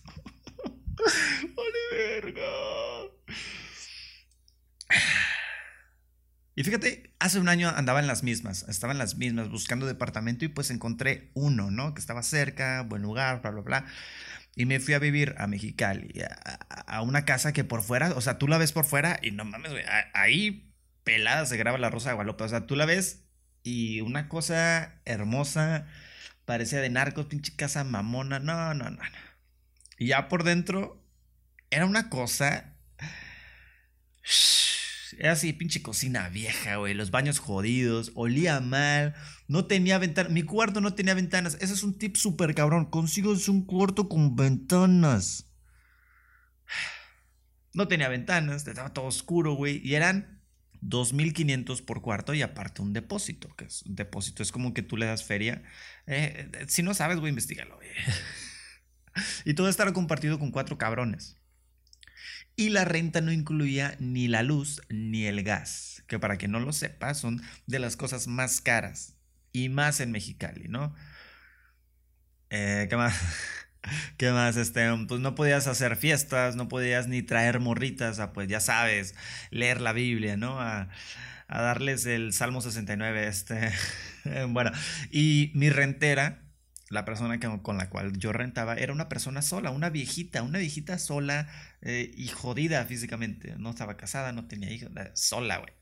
¡Vale, 0.96 1.78
verga! 1.92 2.42
Y 6.60 6.62
fíjate, 6.62 7.14
hace 7.20 7.38
un 7.38 7.48
año 7.48 7.70
andaba 7.74 8.00
en 8.00 8.06
las 8.06 8.22
mismas, 8.22 8.66
estaba 8.68 8.92
en 8.92 8.98
las 8.98 9.16
mismas 9.16 9.48
buscando 9.48 9.86
departamento 9.86 10.44
y 10.44 10.48
pues 10.48 10.70
encontré 10.70 11.30
uno, 11.32 11.70
¿no? 11.70 11.94
Que 11.94 12.00
estaba 12.00 12.22
cerca, 12.22 12.82
buen 12.82 13.00
lugar, 13.00 13.40
bla, 13.40 13.50
bla, 13.50 13.62
bla. 13.62 13.86
Y 14.56 14.66
me 14.66 14.78
fui 14.78 14.92
a 14.92 14.98
vivir 14.98 15.34
a 15.38 15.46
Mexicali, 15.46 16.22
a, 16.86 17.00
una 17.00 17.24
casa 17.24 17.54
que 17.54 17.64
por 17.64 17.82
fuera, 17.82 18.10
o 18.10 18.20
sea, 18.20 18.36
tú 18.36 18.46
la 18.46 18.58
ves 18.58 18.72
por 18.72 18.84
fuera 18.84 19.18
y 19.22 19.30
no 19.30 19.46
mames, 19.46 19.72
güey, 19.72 19.84
ahí 20.12 20.70
pelada 21.02 21.46
se 21.46 21.56
graba 21.56 21.78
la 21.78 21.88
Rosa 21.88 22.10
de 22.10 22.16
Guadalupe, 22.16 22.44
o 22.44 22.48
sea, 22.50 22.66
tú 22.66 22.76
la 22.76 22.84
ves 22.84 23.24
y 23.62 24.02
una 24.02 24.28
cosa 24.28 25.00
hermosa, 25.06 25.86
parecía 26.44 26.82
de 26.82 26.90
narcos, 26.90 27.24
pinche 27.24 27.56
casa 27.56 27.84
mamona, 27.84 28.38
no, 28.38 28.74
no, 28.74 28.90
no, 28.90 28.90
no. 28.90 29.18
Y 29.96 30.08
ya 30.08 30.28
por 30.28 30.44
dentro 30.44 31.02
era 31.70 31.86
una 31.86 32.10
cosa... 32.10 32.76
Era 35.20 35.32
así, 35.32 35.52
pinche 35.52 35.82
cocina 35.82 36.30
vieja, 36.30 36.76
güey. 36.76 36.94
Los 36.94 37.10
baños 37.10 37.38
jodidos. 37.40 38.10
Olía 38.14 38.58
mal. 38.60 39.14
No 39.48 39.66
tenía 39.66 39.98
ventanas. 39.98 40.32
Mi 40.32 40.42
cuarto 40.44 40.80
no 40.80 40.94
tenía 40.94 41.12
ventanas. 41.12 41.58
Ese 41.60 41.74
es 41.74 41.82
un 41.82 41.98
tip 41.98 42.16
súper 42.16 42.54
cabrón. 42.54 42.86
Consigo 42.86 43.34
un 43.48 43.66
cuarto 43.66 44.08
con 44.08 44.34
ventanas. 44.34 45.52
No 47.74 47.86
tenía 47.86 48.08
ventanas. 48.08 48.66
Estaba 48.66 48.94
todo 48.94 49.04
oscuro, 49.04 49.52
güey. 49.52 49.86
Y 49.86 49.94
eran 49.94 50.40
2.500 50.80 51.84
por 51.84 52.00
cuarto 52.00 52.32
y 52.32 52.40
aparte 52.40 52.80
un 52.80 52.94
depósito, 52.94 53.54
que 53.56 53.66
es 53.66 53.82
un 53.82 53.96
depósito, 53.96 54.42
es 54.42 54.50
como 54.50 54.72
que 54.72 54.82
tú 54.82 54.96
le 54.96 55.04
das 55.04 55.24
feria. 55.24 55.62
Eh, 56.06 56.48
eh, 56.50 56.64
si 56.68 56.82
no 56.82 56.94
sabes, 56.94 57.20
voy 57.20 57.28
a 57.28 57.30
investigarlo. 57.30 57.78
y 59.44 59.52
todo 59.52 59.68
estará 59.68 59.92
compartido 59.92 60.38
con 60.38 60.50
cuatro 60.50 60.78
cabrones. 60.78 61.39
Y 62.56 62.70
la 62.70 62.84
renta 62.84 63.20
no 63.20 63.32
incluía 63.32 63.96
ni 63.98 64.28
la 64.28 64.42
luz 64.42 64.82
ni 64.88 65.24
el 65.26 65.42
gas, 65.42 66.04
que 66.06 66.18
para 66.18 66.36
quien 66.36 66.52
no 66.52 66.60
lo 66.60 66.72
sepa 66.72 67.14
son 67.14 67.42
de 67.66 67.78
las 67.78 67.96
cosas 67.96 68.26
más 68.26 68.60
caras 68.60 69.14
y 69.52 69.68
más 69.68 70.00
en 70.00 70.12
Mexicali, 70.12 70.68
¿no? 70.68 70.94
Eh, 72.50 72.86
¿Qué 72.90 72.96
más? 72.96 73.14
¿Qué 74.18 74.30
más? 74.30 74.56
Este, 74.56 74.86
pues 75.08 75.20
no 75.20 75.34
podías 75.34 75.66
hacer 75.66 75.96
fiestas, 75.96 76.56
no 76.56 76.68
podías 76.68 77.08
ni 77.08 77.22
traer 77.22 77.60
morritas 77.60 78.18
a, 78.18 78.32
pues 78.32 78.48
ya 78.48 78.60
sabes, 78.60 79.14
leer 79.50 79.80
la 79.80 79.92
Biblia, 79.92 80.36
¿no? 80.36 80.60
A, 80.60 80.88
a 81.48 81.62
darles 81.62 82.06
el 82.06 82.32
Salmo 82.32 82.60
69, 82.60 83.26
este. 83.26 83.72
bueno, 84.48 84.70
y 85.10 85.50
mi 85.54 85.70
rentera, 85.70 86.42
la 86.90 87.04
persona 87.04 87.38
con 87.62 87.78
la 87.78 87.88
cual 87.88 88.18
yo 88.18 88.32
rentaba, 88.32 88.74
era 88.74 88.92
una 88.92 89.08
persona 89.08 89.42
sola, 89.42 89.70
una 89.70 89.90
viejita, 89.90 90.42
una 90.42 90.58
viejita 90.58 90.98
sola 90.98 91.48
eh, 91.82 92.12
y 92.16 92.28
jodida 92.28 92.84
físicamente. 92.84 93.54
No 93.58 93.70
estaba 93.70 93.96
casada, 93.96 94.32
no 94.32 94.46
tenía 94.48 94.70
hijos, 94.72 94.90
sola, 95.14 95.58
güey. 95.58 95.72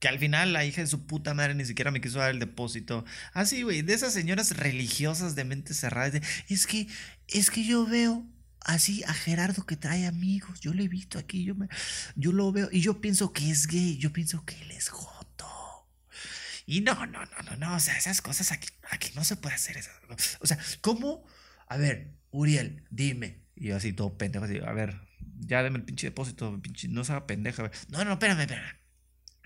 Que 0.00 0.08
al 0.08 0.18
final 0.18 0.52
la 0.52 0.64
hija 0.64 0.80
de 0.80 0.86
su 0.86 1.06
puta 1.06 1.34
madre 1.34 1.54
ni 1.54 1.64
siquiera 1.66 1.90
me 1.90 2.00
quiso 2.00 2.20
dar 2.20 2.30
el 2.30 2.38
depósito. 2.38 3.04
Así, 3.34 3.60
ah, 3.60 3.64
güey, 3.64 3.82
de 3.82 3.92
esas 3.94 4.14
señoras 4.14 4.56
religiosas 4.56 5.34
de 5.34 5.44
mente 5.44 5.74
cerrada. 5.74 6.20
Es 6.48 6.66
que, 6.66 6.86
es 7.26 7.50
que 7.50 7.64
yo 7.64 7.84
veo 7.84 8.24
así 8.60 9.02
a 9.04 9.12
Gerardo 9.12 9.66
que 9.66 9.76
trae 9.76 10.06
amigos. 10.06 10.60
Yo 10.60 10.72
lo 10.72 10.82
he 10.82 10.88
visto 10.88 11.18
aquí, 11.18 11.44
yo, 11.44 11.54
me, 11.54 11.68
yo 12.14 12.32
lo 12.32 12.50
veo 12.52 12.68
y 12.72 12.80
yo 12.80 13.00
pienso 13.00 13.32
que 13.32 13.50
es 13.50 13.66
gay. 13.66 13.98
Yo 13.98 14.12
pienso 14.12 14.44
que 14.46 14.54
él 14.62 14.70
es. 14.70 14.88
Y 16.70 16.82
no, 16.82 16.94
no, 17.06 17.24
no, 17.24 17.42
no, 17.46 17.56
no. 17.56 17.76
O 17.76 17.80
sea, 17.80 17.96
esas 17.96 18.20
cosas 18.20 18.52
aquí, 18.52 18.68
aquí 18.90 19.10
no 19.14 19.24
se 19.24 19.36
puede 19.36 19.54
hacer. 19.54 19.78
Eso. 19.78 19.90
O 20.40 20.46
sea, 20.46 20.58
¿cómo? 20.82 21.24
A 21.66 21.78
ver, 21.78 22.12
Uriel, 22.30 22.84
dime. 22.90 23.42
Y 23.56 23.68
yo 23.68 23.76
así 23.76 23.94
todo 23.94 24.18
pendejo, 24.18 24.44
así, 24.44 24.58
a 24.58 24.72
ver, 24.72 25.00
ya 25.38 25.62
deme 25.62 25.78
el 25.78 25.84
pinche 25.84 26.08
depósito, 26.08 26.60
pinche, 26.60 26.88
no 26.88 27.04
se 27.04 27.12
haga 27.12 27.26
pendeja. 27.26 27.70
No, 27.88 28.04
no, 28.04 28.12
espérame, 28.12 28.40
espérame. 28.40 28.76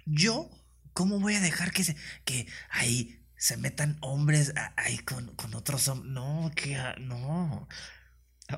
Yo, 0.05 0.51
¿cómo 0.95 1.21
voy 1.21 1.37
a 1.37 1.41
dejar 1.41 1.71
que, 1.71 1.85
se, 1.85 1.95
que 2.25 2.49
ahí 2.71 3.25
se 3.37 3.57
metan 3.57 3.99
hombres 4.01 4.53
ahí 4.75 4.99
con, 4.99 5.33
con 5.37 5.55
otros 5.55 5.87
hombres? 5.87 6.13
No, 6.13 6.51
que 6.57 6.77
no. 6.99 7.69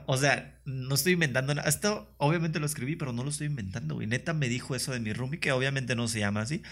O 0.06 0.16
sea, 0.16 0.59
no 0.64 0.94
estoy 0.94 1.12
inventando 1.12 1.54
nada. 1.54 1.68
Esto 1.68 2.14
obviamente 2.16 2.61
lo 2.61 2.66
escribí, 2.66 2.97
pero 2.97 3.12
no 3.12 3.25
lo 3.25 3.28
estoy 3.28 3.47
inventando, 3.47 3.97
güey. 3.97 4.06
Neta 4.06 4.33
me 4.33 4.49
dijo 4.49 4.75
eso 4.75 4.90
de 4.92 5.00
mi 5.00 5.12
roomie, 5.12 5.38
que 5.38 5.52
obviamente 5.52 5.94
no 5.94 6.09
se 6.09 6.21
llama 6.21 6.40
así. 6.40 6.62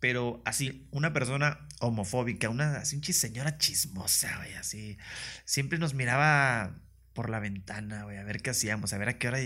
Pero 0.00 0.42
así, 0.46 0.88
una 0.90 1.12
persona 1.12 1.68
homofóbica, 1.80 2.48
una 2.48 2.78
así, 2.78 3.00
señora 3.12 3.58
chismosa, 3.58 4.36
güey, 4.38 4.54
así. 4.54 4.98
Siempre 5.44 5.78
nos 5.78 5.94
miraba 5.94 6.80
por 7.12 7.30
la 7.30 7.40
ventana, 7.40 8.04
güey, 8.04 8.16
a 8.18 8.24
ver 8.24 8.40
qué 8.42 8.50
hacíamos, 8.50 8.92
a 8.92 8.98
ver 8.98 9.10
a 9.10 9.18
qué 9.18 9.28
hora 9.28 9.40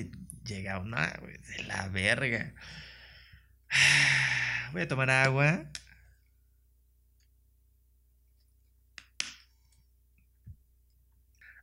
llegaba. 0.45 0.81
una 0.81 1.13
güey, 1.21 1.39
de 1.39 1.65
la 1.65 1.89
verga. 1.89 2.55
Voy 4.73 4.83
a 4.83 4.89
tomar 4.89 5.11
agua. 5.11 5.67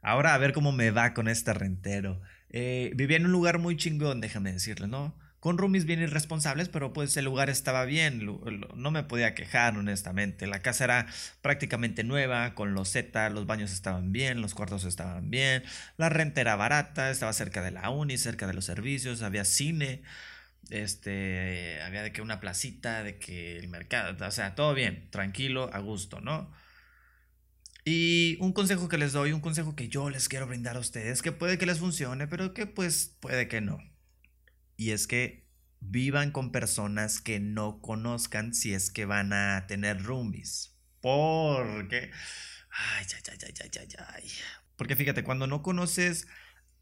Ahora 0.01 0.33
a 0.33 0.37
ver 0.37 0.53
cómo 0.53 0.71
me 0.71 0.91
va 0.91 1.13
con 1.13 1.27
este 1.27 1.53
rentero. 1.53 2.21
Eh, 2.49 2.91
vivía 2.95 3.17
en 3.17 3.25
un 3.25 3.31
lugar 3.31 3.59
muy 3.59 3.77
chingón, 3.77 4.19
déjame 4.21 4.51
decirle, 4.51 4.87
¿no? 4.87 5.17
Con 5.41 5.57
roomies 5.57 5.85
bien 5.85 6.01
irresponsables, 6.01 6.69
pero 6.69 6.93
pues 6.93 7.17
el 7.17 7.25
lugar 7.25 7.49
estaba 7.49 7.83
bien, 7.85 8.25
no 8.75 8.91
me 8.91 9.03
podía 9.03 9.33
quejar 9.35 9.75
honestamente. 9.75 10.45
La 10.45 10.61
casa 10.61 10.83
era 10.83 11.07
prácticamente 11.41 12.03
nueva, 12.03 12.53
con 12.53 12.75
los 12.75 12.89
Z, 12.89 13.29
los 13.31 13.47
baños 13.47 13.71
estaban 13.73 14.11
bien, 14.11 14.39
los 14.39 14.53
cuartos 14.53 14.85
estaban 14.85 15.31
bien, 15.31 15.63
la 15.97 16.09
renta 16.09 16.41
era 16.41 16.55
barata, 16.55 17.09
estaba 17.09 17.33
cerca 17.33 17.63
de 17.63 17.71
la 17.71 17.89
uni, 17.89 18.19
cerca 18.19 18.45
de 18.47 18.53
los 18.53 18.65
servicios, 18.65 19.23
había 19.23 19.43
cine, 19.43 20.03
este, 20.69 21.81
había 21.81 22.03
de 22.03 22.11
que 22.13 22.21
una 22.21 22.39
placita, 22.39 23.03
de 23.03 23.17
que 23.17 23.57
el 23.57 23.67
mercado, 23.67 24.15
o 24.25 24.31
sea, 24.31 24.55
todo 24.55 24.75
bien, 24.75 25.09
tranquilo, 25.11 25.71
a 25.73 25.79
gusto, 25.79 26.21
¿no? 26.21 26.51
Y 27.85 28.37
un 28.39 28.53
consejo 28.53 28.87
que 28.89 28.97
les 28.97 29.11
doy, 29.13 29.33
un 29.33 29.41
consejo 29.41 29.75
que 29.75 29.87
yo 29.89 30.09
les 30.09 30.29
quiero 30.29 30.47
brindar 30.47 30.77
a 30.77 30.79
ustedes, 30.79 31.21
que 31.21 31.31
puede 31.31 31.57
que 31.57 31.65
les 31.65 31.79
funcione, 31.79 32.27
pero 32.27 32.53
que 32.53 32.67
pues 32.67 33.15
puede 33.19 33.47
que 33.47 33.61
no. 33.61 33.90
Y 34.81 34.91
es 34.91 35.05
que 35.05 35.45
vivan 35.79 36.31
con 36.31 36.51
personas 36.51 37.21
que 37.21 37.39
no 37.39 37.81
conozcan 37.81 38.53
si 38.53 38.73
es 38.73 38.89
que 38.89 39.05
van 39.05 39.33
a 39.33 39.65
tener 39.67 40.03
roomies. 40.03 40.75
Porque... 41.01 42.11
Ay, 42.71 43.05
ay, 43.13 43.37
ay, 43.43 43.53
ay, 43.61 43.69
ay, 43.79 43.87
ay. 44.15 44.31
Porque 44.77 44.95
fíjate, 44.95 45.23
cuando 45.23 45.45
no 45.45 45.61
conoces 45.61 46.27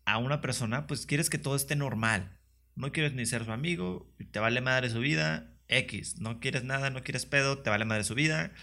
a 0.06 0.18
una 0.18 0.40
persona, 0.40 0.88
pues 0.88 1.06
quieres 1.06 1.30
que 1.30 1.38
todo 1.38 1.56
esté 1.56 1.76
normal 1.76 2.40
no 2.80 2.94
quieres 2.94 3.14
ni 3.14 3.26
ser 3.26 3.44
su 3.44 3.52
amigo, 3.52 4.10
te 4.32 4.40
vale 4.40 4.62
madre 4.62 4.90
su 4.90 5.00
vida, 5.00 5.54
X, 5.68 6.20
no 6.20 6.40
quieres 6.40 6.64
nada, 6.64 6.90
no 6.90 7.04
quieres 7.04 7.26
pedo, 7.26 7.60
te 7.60 7.70
vale 7.70 7.84
madre 7.84 8.06
su 8.06 8.16
vida 8.16 8.54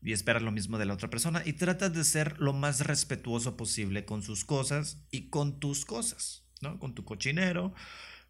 y 0.00 0.12
esperas 0.12 0.42
lo 0.42 0.52
mismo 0.52 0.78
de 0.78 0.86
la 0.86 0.94
otra 0.94 1.10
persona 1.10 1.42
y 1.44 1.54
tratas 1.54 1.92
de 1.92 2.04
ser 2.04 2.38
lo 2.38 2.52
más 2.52 2.82
respetuoso 2.82 3.56
posible 3.56 4.04
con 4.04 4.22
sus 4.22 4.44
cosas 4.44 5.02
y 5.10 5.28
con 5.28 5.58
tus 5.58 5.84
cosas, 5.84 6.44
¿no? 6.60 6.78
Con 6.78 6.94
tu 6.94 7.04
cochinero. 7.04 7.74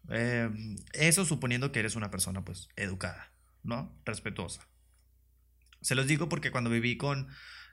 Em, 0.09 0.77
eso 0.93 1.25
suponiendo 1.25 1.71
que 1.71 1.79
eres 1.79 1.95
una 1.95 2.11
persona 2.11 2.43
pues 2.43 2.69
educada, 2.75 3.31
¿no? 3.63 3.95
Respetuosa. 4.05 4.67
Se 5.81 5.95
los 5.95 6.07
digo 6.07 6.29
porque 6.29 6.51
cuando 6.51 6.69
viví 6.69 6.97
con 6.97 7.27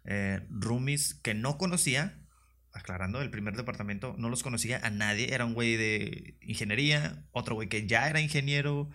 eh, 0.04 0.46
roomies 0.50 1.14
que 1.14 1.34
no 1.34 1.58
conocía, 1.58 2.20
aclarando, 2.72 3.22
el 3.22 3.30
primer 3.30 3.56
departamento 3.56 4.14
no 4.18 4.28
los 4.28 4.42
conocía 4.42 4.80
a 4.82 4.90
nadie. 4.90 5.34
Era 5.34 5.44
un 5.44 5.54
güey 5.54 5.76
de 5.76 6.36
ingeniería, 6.42 7.24
otro 7.32 7.54
güey 7.54 7.68
que 7.68 7.86
ya 7.86 8.08
era 8.08 8.20
ingeniero 8.20 8.90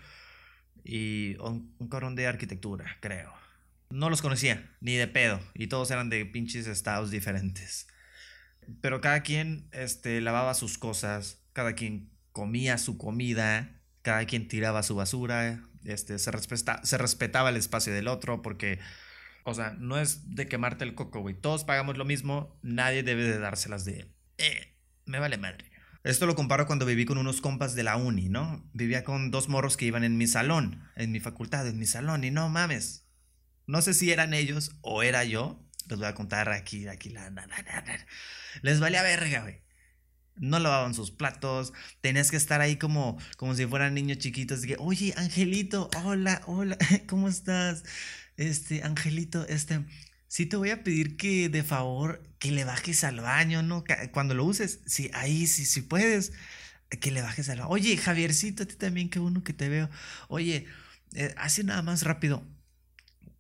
y 0.83 1.35
un, 1.39 1.75
un 1.79 1.89
cabrón 1.89 2.15
de 2.15 2.27
arquitectura, 2.27 2.97
creo. 3.01 3.33
No 3.89 4.09
los 4.09 4.21
conocía, 4.21 4.71
ni 4.79 4.95
de 4.95 5.07
pedo. 5.07 5.41
Y 5.53 5.67
todos 5.67 5.91
eran 5.91 6.09
de 6.09 6.25
pinches 6.25 6.67
estados 6.67 7.11
diferentes. 7.11 7.87
Pero 8.81 9.01
cada 9.01 9.21
quien 9.23 9.67
este, 9.71 10.21
lavaba 10.21 10.53
sus 10.53 10.77
cosas, 10.77 11.43
cada 11.53 11.73
quien 11.73 12.09
comía 12.31 12.77
su 12.77 12.97
comida, 12.97 13.81
cada 14.01 14.25
quien 14.25 14.47
tiraba 14.47 14.83
su 14.83 14.95
basura, 14.95 15.63
este, 15.83 16.19
se, 16.19 16.31
se 16.83 16.97
respetaba 16.97 17.49
el 17.49 17.57
espacio 17.57 17.93
del 17.93 18.07
otro 18.07 18.41
porque 18.41 18.79
o 19.43 19.53
sea, 19.53 19.75
no 19.79 19.99
es 19.99 20.35
de 20.35 20.47
quemarte 20.47 20.83
el 20.83 20.95
coco, 20.95 21.19
güey. 21.21 21.35
Todos 21.35 21.63
pagamos 21.63 21.97
lo 21.97 22.05
mismo, 22.05 22.59
nadie 22.61 23.03
debe 23.03 23.23
de 23.23 23.39
dárselas 23.39 23.85
de... 23.85 24.07
Eh, 24.37 24.77
me 25.05 25.19
vale 25.19 25.37
madre. 25.37 25.65
Esto 26.03 26.25
lo 26.25 26.35
comparo 26.35 26.67
cuando 26.67 26.85
viví 26.85 27.05
con 27.05 27.17
unos 27.17 27.41
compas 27.41 27.75
de 27.75 27.83
la 27.83 27.95
uni, 27.95 28.29
¿no? 28.29 28.67
Vivía 28.73 29.03
con 29.03 29.31
dos 29.31 29.49
morros 29.49 29.77
que 29.77 29.85
iban 29.85 30.03
en 30.03 30.17
mi 30.17 30.27
salón, 30.27 30.83
en 30.95 31.11
mi 31.11 31.19
facultad, 31.19 31.67
en 31.67 31.77
mi 31.77 31.85
salón, 31.85 32.23
y 32.23 32.31
no 32.31 32.49
mames. 32.49 33.07
No 33.67 33.81
sé 33.81 33.93
si 33.93 34.11
eran 34.11 34.33
ellos 34.33 34.75
o 34.81 35.03
era 35.03 35.23
yo. 35.23 35.63
Les 35.87 35.99
voy 35.99 36.07
a 36.07 36.15
contar 36.15 36.49
aquí, 36.49 36.87
aquí 36.87 37.09
la... 37.09 37.31
Les 38.61 38.79
valía 38.79 39.03
verga, 39.03 39.41
güey. 39.41 39.61
No 40.41 40.59
lavaban 40.59 40.93
sus 40.93 41.11
platos, 41.11 41.71
tenías 42.01 42.31
que 42.31 42.37
estar 42.37 42.59
ahí 42.61 42.75
como, 42.77 43.17
como 43.37 43.55
si 43.55 43.65
fueran 43.65 43.93
niños 43.93 44.17
chiquitos. 44.17 44.65
Que, 44.65 44.75
Oye, 44.79 45.13
Angelito, 45.17 45.89
hola, 46.03 46.41
hola, 46.47 46.77
¿cómo 47.07 47.29
estás? 47.29 47.83
este, 48.37 48.83
Angelito, 48.83 49.47
este, 49.47 49.85
sí 50.27 50.45
te 50.45 50.57
voy 50.57 50.71
a 50.71 50.83
pedir 50.83 51.17
que 51.17 51.49
de 51.49 51.63
favor 51.63 52.23
que 52.39 52.51
le 52.51 52.63
bajes 52.65 53.03
al 53.03 53.21
baño, 53.21 53.63
¿no? 53.63 53.83
Cuando 54.11 54.33
lo 54.33 54.45
uses, 54.45 54.79
sí, 54.85 55.11
ahí 55.13 55.47
sí, 55.47 55.65
sí 55.65 55.81
puedes, 55.81 56.33
que 57.01 57.11
le 57.11 57.21
bajes 57.21 57.49
al 57.49 57.59
baño. 57.59 57.69
Oye, 57.69 57.97
Javiercito, 57.97 58.63
a 58.63 58.65
ti 58.67 58.75
también, 58.75 59.09
qué 59.09 59.19
bueno 59.19 59.43
que 59.43 59.53
te 59.53 59.69
veo. 59.69 59.89
Oye, 60.29 60.67
eh, 61.15 61.33
así 61.37 61.63
nada 61.63 61.81
más 61.83 62.03
rápido. 62.03 62.43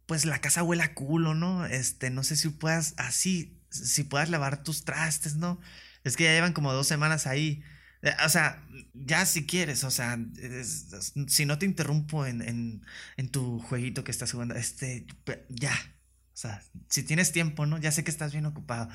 Pues 0.05 0.25
la 0.25 0.39
casa 0.41 0.63
huele 0.63 0.83
a 0.83 0.93
culo, 0.93 1.33
¿no? 1.33 1.65
Este, 1.65 2.09
no 2.09 2.23
sé 2.23 2.35
si 2.35 2.49
puedas, 2.49 2.93
así, 2.97 3.61
si 3.69 4.03
puedas 4.03 4.29
lavar 4.29 4.63
tus 4.63 4.83
trastes, 4.83 5.35
¿no? 5.35 5.59
Es 6.03 6.17
que 6.17 6.23
ya 6.25 6.33
llevan 6.33 6.53
como 6.53 6.73
dos 6.73 6.87
semanas 6.87 7.27
ahí. 7.27 7.63
Eh, 8.01 8.13
o 8.25 8.29
sea, 8.29 8.65
ya 8.93 9.25
si 9.25 9.45
quieres, 9.45 9.83
o 9.83 9.91
sea, 9.91 10.17
si 11.27 11.45
no 11.45 11.57
te 11.59 11.65
interrumpo 11.65 12.25
en, 12.25 12.81
tu 13.31 13.59
jueguito 13.59 14.03
que 14.03 14.11
estás 14.11 14.31
jugando, 14.31 14.55
este, 14.55 15.05
ya. 15.49 15.73
O 16.33 16.37
sea, 16.41 16.63
si 16.89 17.03
tienes 17.03 17.31
tiempo, 17.31 17.65
¿no? 17.65 17.77
Ya 17.77 17.91
sé 17.91 18.03
que 18.03 18.11
estás 18.11 18.31
bien 18.31 18.45
ocupado. 18.45 18.89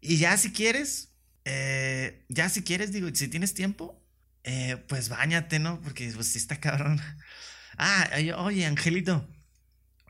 Y 0.00 0.18
ya 0.18 0.36
si 0.36 0.52
quieres, 0.52 1.14
eh, 1.44 2.24
ya 2.28 2.48
si 2.48 2.62
quieres, 2.62 2.92
digo, 2.92 3.08
si 3.14 3.28
tienes 3.28 3.54
tiempo, 3.54 4.04
eh, 4.44 4.76
pues 4.88 5.08
bañate, 5.08 5.58
¿no? 5.58 5.80
Porque 5.82 6.10
pues 6.14 6.28
si 6.28 6.38
está 6.38 6.60
cabrón. 6.60 7.00
Ah, 7.78 8.08
oye, 8.38 8.64
Angelito, 8.66 9.28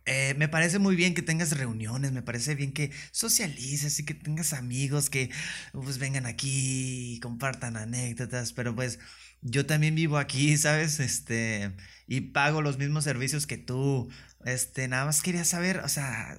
eh, 0.07 0.35
me 0.39 0.49
parece 0.49 0.79
muy 0.79 0.97
bien 0.97 1.15
que 1.15 1.23
tengas 1.23 1.57
reuniones, 1.57 2.13
me 2.13 2.23
parece 2.23 2.55
bien 2.55 2.73
que 2.73 2.93
socialices 3.13 3.99
y 3.99 4.05
que 4.05 4.15
tengas 4.15 4.53
amigos 4.53 5.11
que 5.11 5.31
pues 5.73 5.99
vengan 5.99 6.27
aquí 6.27 7.15
y 7.15 7.21
compartan 7.21 7.77
anécdotas, 7.77 8.53
pero 8.53 8.75
pues 8.75 8.99
yo 9.43 9.67
también 9.67 9.95
vivo 9.95 10.19
aquí, 10.19 10.57
¿sabes? 10.57 11.01
Este, 11.01 11.73
y 12.07 12.21
pago 12.23 12.63
los 12.63 12.79
mismos 12.79 13.05
servicios 13.05 13.47
que 13.47 13.59
tú. 13.59 14.09
Este, 14.45 14.89
nada 14.89 15.05
más 15.07 15.23
quería 15.23 15.45
saber, 15.45 15.81
o 15.81 15.89
sea, 15.89 16.37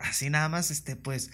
así 0.00 0.30
nada 0.30 0.48
más, 0.48 0.70
este, 0.70 0.96
pues, 0.96 1.30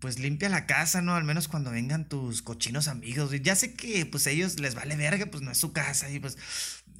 pues 0.00 0.18
limpia 0.18 0.48
la 0.48 0.66
casa, 0.66 1.02
¿no? 1.02 1.14
Al 1.14 1.24
menos 1.24 1.48
cuando 1.48 1.70
vengan 1.70 2.08
tus 2.08 2.42
cochinos 2.42 2.88
amigos. 2.88 3.30
Ya 3.42 3.56
sé 3.56 3.74
que, 3.74 4.06
pues, 4.06 4.26
ellos 4.26 4.60
les 4.60 4.74
vale 4.74 4.96
verga, 4.96 5.26
pues 5.26 5.42
no 5.42 5.50
es 5.50 5.58
su 5.58 5.72
casa 5.72 6.10
y 6.10 6.18
pues, 6.20 6.36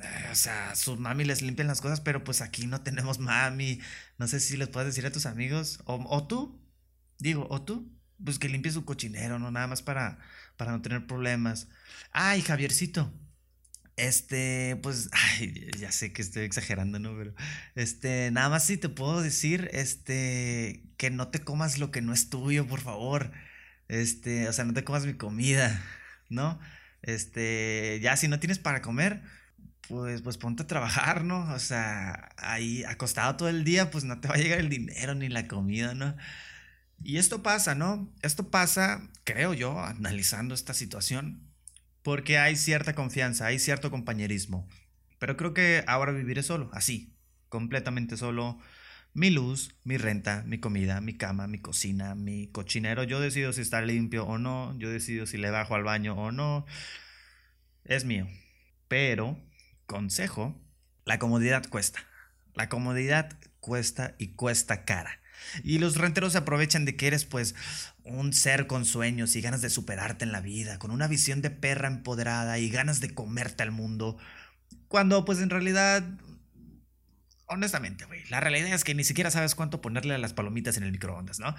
eh, 0.02 0.28
o 0.30 0.34
sea, 0.34 0.74
sus 0.76 0.98
mami 0.98 1.24
les 1.24 1.42
limpian 1.42 1.68
las 1.68 1.80
cosas, 1.80 2.00
pero 2.00 2.24
pues 2.24 2.40
aquí 2.40 2.66
no 2.66 2.80
tenemos 2.82 3.18
mami. 3.18 3.80
No 4.18 4.28
sé 4.28 4.40
si 4.40 4.56
les 4.56 4.68
puedes 4.68 4.88
decir 4.88 5.06
a 5.06 5.12
tus 5.12 5.26
amigos, 5.26 5.80
o, 5.84 5.94
o 6.08 6.26
tú, 6.26 6.60
digo, 7.18 7.46
o 7.50 7.62
tú, 7.62 7.92
pues 8.24 8.38
que 8.38 8.48
limpie 8.48 8.72
su 8.72 8.84
cochinero, 8.84 9.38
¿no? 9.38 9.50
Nada 9.50 9.66
más 9.66 9.82
para, 9.82 10.18
para 10.56 10.72
no 10.72 10.82
tener 10.82 11.06
problemas. 11.06 11.68
Ay, 12.12 12.42
Javiercito. 12.42 13.12
Este, 13.96 14.76
pues, 14.82 15.08
ay, 15.12 15.70
ya 15.78 15.90
sé 15.90 16.12
que 16.12 16.20
estoy 16.22 16.44
exagerando, 16.44 16.98
¿no? 16.98 17.16
Pero, 17.16 17.34
este, 17.74 18.30
nada 18.30 18.50
más 18.50 18.64
si 18.64 18.76
te 18.76 18.88
puedo 18.90 19.22
decir, 19.22 19.70
este, 19.72 20.84
que 20.98 21.10
no 21.10 21.28
te 21.28 21.40
comas 21.40 21.78
lo 21.78 21.90
que 21.90 22.02
no 22.02 22.12
es 22.12 22.28
tuyo, 22.28 22.66
por 22.66 22.80
favor. 22.80 23.32
Este, 23.88 24.48
o 24.48 24.52
sea, 24.52 24.64
no 24.64 24.74
te 24.74 24.84
comas 24.84 25.06
mi 25.06 25.14
comida, 25.14 25.82
¿no? 26.28 26.58
Este, 27.02 28.00
ya 28.02 28.16
si 28.16 28.28
no 28.28 28.38
tienes 28.40 28.58
para 28.58 28.82
comer, 28.82 29.22
pues, 29.88 30.22
pues 30.22 30.36
ponte 30.38 30.64
a 30.64 30.66
trabajar, 30.66 31.24
¿no? 31.24 31.52
O 31.54 31.58
sea, 31.58 32.30
ahí 32.36 32.84
acostado 32.84 33.36
todo 33.36 33.48
el 33.48 33.64
día, 33.64 33.90
pues 33.90 34.04
no 34.04 34.20
te 34.20 34.28
va 34.28 34.34
a 34.34 34.38
llegar 34.38 34.58
el 34.60 34.68
dinero 34.68 35.14
ni 35.14 35.28
la 35.28 35.48
comida, 35.48 35.94
¿no? 35.94 36.16
Y 37.02 37.18
esto 37.18 37.42
pasa, 37.42 37.74
¿no? 37.74 38.12
Esto 38.22 38.50
pasa, 38.50 39.08
creo 39.24 39.54
yo, 39.54 39.80
analizando 39.80 40.54
esta 40.54 40.74
situación, 40.74 41.45
porque 42.06 42.38
hay 42.38 42.54
cierta 42.54 42.94
confianza, 42.94 43.46
hay 43.46 43.58
cierto 43.58 43.90
compañerismo. 43.90 44.68
Pero 45.18 45.36
creo 45.36 45.52
que 45.52 45.82
ahora 45.88 46.12
viviré 46.12 46.44
solo, 46.44 46.70
así, 46.72 47.12
completamente 47.48 48.16
solo. 48.16 48.60
Mi 49.12 49.30
luz, 49.30 49.75
mi 49.82 49.96
renta, 49.96 50.44
mi 50.46 50.60
comida, 50.60 51.00
mi 51.00 51.14
cama, 51.14 51.48
mi 51.48 51.58
cocina, 51.58 52.14
mi 52.14 52.46
cochinero. 52.46 53.02
Yo 53.02 53.18
decido 53.18 53.52
si 53.52 53.60
está 53.60 53.82
limpio 53.82 54.25
o 54.25 54.38
no. 54.38 54.72
Yo 54.78 54.88
decido 54.88 55.26
si 55.26 55.36
le 55.36 55.50
bajo 55.50 55.75
al 55.75 55.82
baño 55.82 56.14
o 56.14 56.30
no. 56.30 56.64
Es 57.82 58.04
mío. 58.04 58.28
Pero, 58.86 59.36
consejo, 59.86 60.54
la 61.06 61.18
comodidad 61.18 61.68
cuesta. 61.68 61.98
La 62.54 62.68
comodidad 62.68 63.36
cuesta 63.58 64.14
y 64.16 64.28
cuesta 64.36 64.84
cara. 64.84 65.18
Y 65.62 65.78
los 65.78 65.96
renteros 65.96 66.32
se 66.32 66.38
aprovechan 66.38 66.84
de 66.84 66.96
que 66.96 67.06
eres 67.06 67.24
pues 67.24 67.54
un 68.04 68.32
ser 68.32 68.66
con 68.66 68.84
sueños 68.84 69.36
y 69.36 69.40
ganas 69.40 69.62
de 69.62 69.70
superarte 69.70 70.24
en 70.24 70.32
la 70.32 70.40
vida, 70.40 70.78
con 70.78 70.90
una 70.90 71.08
visión 71.08 71.42
de 71.42 71.50
perra 71.50 71.88
empoderada 71.88 72.58
y 72.58 72.70
ganas 72.70 73.00
de 73.00 73.14
comerte 73.14 73.62
al 73.62 73.72
mundo. 73.72 74.16
Cuando 74.88 75.24
pues 75.24 75.40
en 75.40 75.50
realidad, 75.50 76.04
honestamente, 77.46 78.04
güey, 78.04 78.24
la 78.28 78.40
realidad 78.40 78.72
es 78.72 78.84
que 78.84 78.94
ni 78.94 79.04
siquiera 79.04 79.30
sabes 79.30 79.54
cuánto 79.54 79.80
ponerle 79.80 80.14
a 80.14 80.18
las 80.18 80.32
palomitas 80.32 80.76
en 80.76 80.84
el 80.84 80.92
microondas, 80.92 81.38
¿no? 81.38 81.54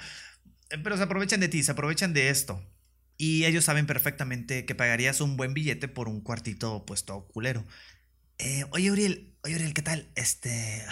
Pero 0.69 0.97
se 0.97 1.03
aprovechan 1.03 1.39
de 1.39 1.47
ti, 1.47 1.63
se 1.63 1.71
aprovechan 1.71 2.13
de 2.13 2.29
esto. 2.29 2.61
Y 3.17 3.45
ellos 3.45 3.65
saben 3.65 3.87
perfectamente 3.87 4.65
que 4.65 4.75
pagarías 4.75 5.21
un 5.21 5.37
buen 5.37 5.53
billete 5.53 5.87
por 5.87 6.07
un 6.07 6.21
cuartito 6.21 6.85
pues 6.85 7.05
todo 7.05 7.27
culero. 7.27 7.65
Eh, 8.37 8.65
oye, 8.71 8.91
Uriel, 8.91 9.35
oye, 9.43 9.55
Uriel, 9.55 9.73
¿qué 9.73 9.81
tal? 9.81 10.11
Este... 10.15 10.85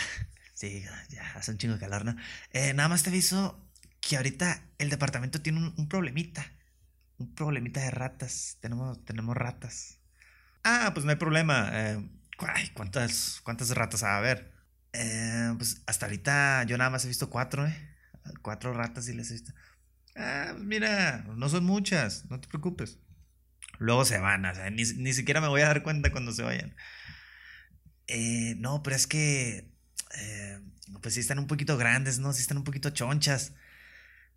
Sí, 0.55 0.85
ya 1.09 1.33
hace 1.35 1.51
un 1.51 1.57
chingo 1.57 1.74
de 1.74 1.81
calor, 1.81 2.05
¿no? 2.05 2.15
Eh, 2.53 2.74
nada 2.74 2.88
más 2.88 3.03
te 3.03 3.09
aviso 3.09 3.62
que 4.00 4.15
ahorita 4.15 4.63
el 4.77 4.89
departamento 4.89 5.41
tiene 5.41 5.74
un, 5.75 5.89
problemita. 5.89 6.50
Un 7.17 7.35
problemita 7.35 7.81
de 7.81 7.91
ratas. 7.91 8.57
Tenemos, 8.62 9.03
tenemos 9.03 9.35
ratas. 9.35 10.00
Ah, 10.63 10.91
pues 10.93 11.05
no 11.05 11.12
hay 11.12 11.17
problema. 11.17 11.69
Eh, 11.74 12.09
¿cuántas, 12.74 13.41
¿Cuántas 13.43 13.69
ratas 13.71 14.03
va 14.03 14.15
a 14.15 14.17
haber? 14.17 14.53
Eh, 14.93 15.53
pues 15.57 15.81
hasta 15.88 16.05
ahorita 16.05 16.63
yo 16.63 16.77
nada 16.77 16.89
más 16.89 17.03
he 17.03 17.09
visto 17.09 17.29
cuatro, 17.29 17.67
¿eh? 17.67 17.75
Cuatro 18.41 18.74
ratas 18.74 19.09
y 19.09 19.13
les 19.13 19.29
he 19.31 19.33
visto. 19.33 19.53
Ah, 20.15 20.51
pues 20.53 20.63
mira, 20.63 21.25
no 21.35 21.50
son 21.50 21.65
muchas, 21.65 22.29
no 22.29 22.39
te 22.39 22.47
preocupes. 22.47 23.00
Luego 23.77 24.05
se 24.05 24.19
van, 24.19 24.45
o 24.45 24.55
sea, 24.55 24.69
ni, 24.69 24.83
ni 24.83 25.12
siquiera 25.12 25.41
me 25.41 25.50
voy 25.50 25.62
a 25.62 25.67
dar 25.67 25.83
cuenta 25.83 26.13
cuando 26.13 26.31
se 26.31 26.43
vayan. 26.43 26.77
Eh, 28.07 28.55
no, 28.57 28.83
pero 28.83 28.95
es 28.95 29.05
que 29.07 29.75
eh, 30.17 30.59
pues 31.01 31.13
sí 31.13 31.19
están 31.19 31.39
un 31.39 31.47
poquito 31.47 31.77
grandes, 31.77 32.19
¿no? 32.19 32.33
Sí 32.33 32.41
están 32.41 32.57
un 32.57 32.63
poquito 32.63 32.89
chonchas. 32.89 33.53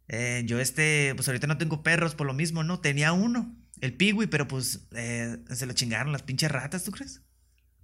Eh, 0.08 0.42
yo 0.46 0.58
este, 0.58 1.12
pues 1.14 1.28
ahorita 1.28 1.46
no 1.46 1.58
tengo 1.58 1.82
perros 1.82 2.14
por 2.14 2.26
lo 2.26 2.34
mismo, 2.34 2.64
¿no? 2.64 2.80
Tenía 2.80 3.12
uno, 3.12 3.54
el 3.80 3.94
Piwi, 3.94 4.26
pero 4.26 4.48
pues 4.48 4.88
eh, 4.92 5.38
se 5.50 5.66
lo 5.66 5.72
chingaron 5.74 6.12
las 6.12 6.22
pinches 6.22 6.50
ratas, 6.50 6.84
¿tú 6.84 6.92
crees? 6.92 7.22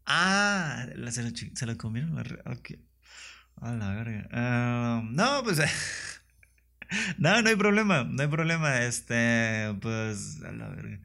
Ah, 0.06 0.86
se 1.10 1.22
lo, 1.22 1.30
se 1.30 1.66
lo 1.66 1.76
comieron. 1.76 2.18
A 2.18 3.72
la 3.72 3.94
verga. 3.94 4.28
Ah, 4.32 5.02
no, 5.04 5.42
pues... 5.44 5.58
no, 7.18 7.42
no 7.42 7.48
hay 7.48 7.56
problema, 7.56 8.04
no 8.04 8.22
hay 8.22 8.28
problema. 8.28 8.82
Este, 8.82 9.74
pues, 9.80 10.40
a 10.44 10.52
la 10.52 10.68
verga. 10.68 11.00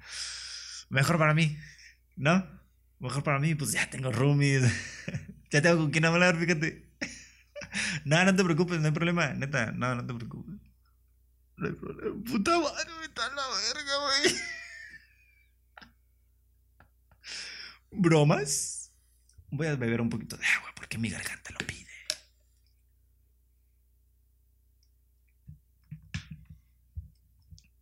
Mejor 0.89 1.17
para 1.17 1.33
mí, 1.33 1.57
¿no? 2.15 2.45
Mejor 2.99 3.23
para 3.23 3.39
mí, 3.39 3.55
pues 3.55 3.71
ya 3.71 3.89
tengo 3.89 4.11
roomies. 4.11 4.63
Ya 5.51 5.61
tengo 5.61 5.77
con 5.77 5.91
quién 5.91 6.05
hablar, 6.05 6.37
fíjate. 6.37 6.89
no, 8.05 8.23
no 8.23 8.35
te 8.35 8.43
preocupes, 8.43 8.79
no 8.79 8.87
hay 8.87 8.91
problema, 8.91 9.33
neta, 9.33 9.71
no, 9.71 9.95
no 9.95 10.05
te 10.05 10.13
preocupes. 10.13 10.59
No 11.57 11.67
hay 11.67 11.73
problema. 11.73 12.23
Puta 12.25 12.59
madre, 12.59 12.91
me 12.99 13.05
está 13.05 13.29
la 13.29 13.43
verga, 13.47 13.93
güey. 14.05 14.35
¿Bromas? 17.91 18.91
Voy 19.51 19.67
a 19.67 19.75
beber 19.75 20.01
un 20.01 20.09
poquito 20.09 20.37
de 20.37 20.45
agua 20.45 20.71
porque 20.75 20.97
mi 20.97 21.09
garganta 21.09 21.51
lo 21.51 21.65
pide. 21.65 21.87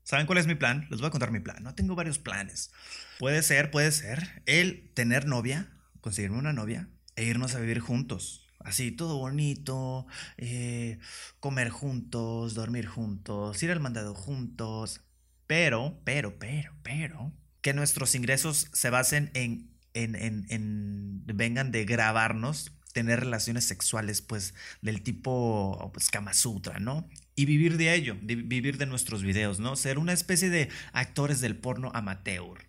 ¿Saben 0.03 0.25
cuál 0.25 0.37
es 0.37 0.47
mi 0.47 0.55
plan? 0.55 0.87
Les 0.89 1.01
voy 1.01 1.09
a 1.09 1.11
contar 1.11 1.31
mi 1.31 1.41
plan. 1.41 1.61
No 1.61 1.75
tengo 1.75 1.93
varios 1.93 2.17
planes. 2.17 2.71
Puede 3.19 3.43
ser, 3.43 3.71
puede 3.71 3.91
ser 3.91 4.41
el 4.45 4.93
tener 4.93 5.27
novia, 5.27 5.69
conseguirme 5.99 6.37
una 6.37 6.53
novia, 6.53 6.89
e 7.17 7.25
irnos 7.25 7.55
a 7.55 7.59
vivir 7.59 7.79
juntos. 7.79 8.47
Así, 8.59 8.91
todo 8.91 9.17
bonito, 9.17 10.07
eh, 10.37 10.99
comer 11.39 11.69
juntos, 11.69 12.53
dormir 12.53 12.85
juntos, 12.85 13.61
ir 13.63 13.71
al 13.71 13.79
mandado 13.79 14.13
juntos. 14.13 15.01
Pero, 15.47 15.99
pero, 16.03 16.37
pero, 16.39 16.73
pero, 16.83 17.33
que 17.61 17.73
nuestros 17.73 18.15
ingresos 18.15 18.69
se 18.73 18.89
basen 18.89 19.31
en, 19.33 19.71
en, 19.93 20.15
en, 20.15 20.45
en 20.49 21.23
vengan 21.25 21.71
de 21.71 21.85
grabarnos, 21.85 22.73
tener 22.93 23.21
relaciones 23.21 23.65
sexuales, 23.65 24.21
pues, 24.21 24.53
del 24.81 25.01
tipo, 25.01 25.89
pues, 25.93 26.09
Kama 26.09 26.33
Sutra, 26.33 26.79
¿no? 26.79 27.07
Y 27.35 27.45
vivir 27.45 27.77
de 27.77 27.93
ello, 27.93 28.17
vivir 28.21 28.77
de 28.77 28.85
nuestros 28.85 29.23
videos, 29.23 29.59
¿no? 29.59 29.75
Ser 29.75 29.97
una 29.99 30.13
especie 30.13 30.49
de 30.49 30.69
actores 30.91 31.39
del 31.39 31.57
porno 31.57 31.91
amateur. 31.93 32.67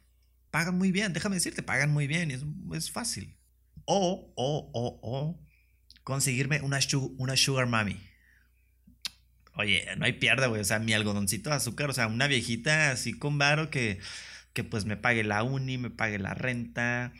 Pagan 0.51 0.79
muy 0.79 0.93
bien, 0.93 1.13
déjame 1.13 1.37
decirte, 1.37 1.63
pagan 1.63 1.91
muy 1.91 2.07
bien 2.07 2.31
es, 2.31 2.45
es 2.73 2.91
fácil. 2.91 3.38
O, 3.90 4.35
o, 4.37 4.70
o, 4.74 5.01
o, 5.03 5.40
conseguirme 6.05 6.61
una, 6.61 6.79
una 7.16 7.37
sugar 7.38 7.66
mami. 7.66 7.98
Oye, 9.55 9.87
no 9.96 10.05
hay 10.05 10.12
pierda, 10.12 10.46
güey. 10.48 10.61
O 10.61 10.64
sea, 10.64 10.79
mi 10.79 10.92
algodoncito 10.92 11.48
de 11.48 11.57
azúcar, 11.57 11.88
o 11.88 11.94
sea, 11.94 12.07
una 12.07 12.27
viejita 12.27 12.90
así 12.90 13.14
con 13.14 13.38
varo 13.38 13.70
que, 13.70 13.98
que 14.53 14.62
pues 14.62 14.85
me 14.85 14.98
pague 14.98 15.24
la 15.24 15.42
uni, 15.42 15.79
me 15.79 15.88
pague 15.88 16.18
la 16.18 16.35
renta. 16.35 17.14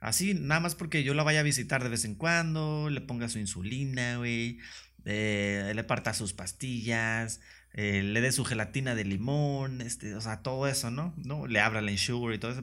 Así, 0.00 0.34
nada 0.34 0.60
más 0.60 0.74
porque 0.74 1.04
yo 1.04 1.14
la 1.14 1.22
vaya 1.22 1.38
a 1.38 1.44
visitar 1.44 1.84
de 1.84 1.90
vez 1.90 2.04
en 2.04 2.16
cuando, 2.16 2.90
le 2.90 3.00
ponga 3.00 3.28
su 3.28 3.38
insulina, 3.38 4.16
güey, 4.16 4.58
eh, 5.04 5.70
le 5.72 5.84
parta 5.84 6.14
sus 6.14 6.32
pastillas, 6.32 7.40
eh, 7.74 8.02
le 8.02 8.20
dé 8.20 8.32
su 8.32 8.44
gelatina 8.44 8.94
de 8.94 9.04
limón, 9.04 9.80
este, 9.80 10.14
o 10.14 10.20
sea, 10.20 10.42
todo 10.42 10.66
eso, 10.68 10.90
¿no? 10.90 11.14
¿No? 11.24 11.46
Le 11.46 11.60
abra 11.60 11.80
la 11.80 11.96
sugar 11.96 12.34
y 12.34 12.38
todo 12.38 12.52
eso, 12.52 12.62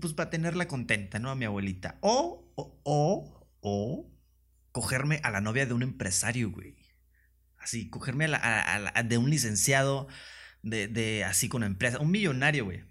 pues 0.00 0.12
para 0.14 0.30
tenerla 0.30 0.68
contenta, 0.68 1.18
¿no? 1.18 1.30
A 1.30 1.34
mi 1.34 1.44
abuelita. 1.44 1.98
O 2.00 2.48
o, 2.56 3.48
o, 3.60 4.10
cogerme 4.72 5.20
a 5.22 5.30
la 5.30 5.40
novia 5.40 5.66
de 5.66 5.74
un 5.74 5.82
empresario, 5.82 6.50
güey. 6.50 6.76
Así, 7.58 7.88
cogerme 7.90 8.26
a 8.26 8.78
la, 8.78 9.02
de 9.02 9.18
un 9.18 9.30
licenciado 9.30 10.08
de, 10.62 10.88
de, 10.88 11.24
así 11.24 11.48
con 11.48 11.60
una 11.60 11.66
empresa, 11.66 11.98
un 11.98 12.10
millonario, 12.10 12.64
güey. 12.64 12.84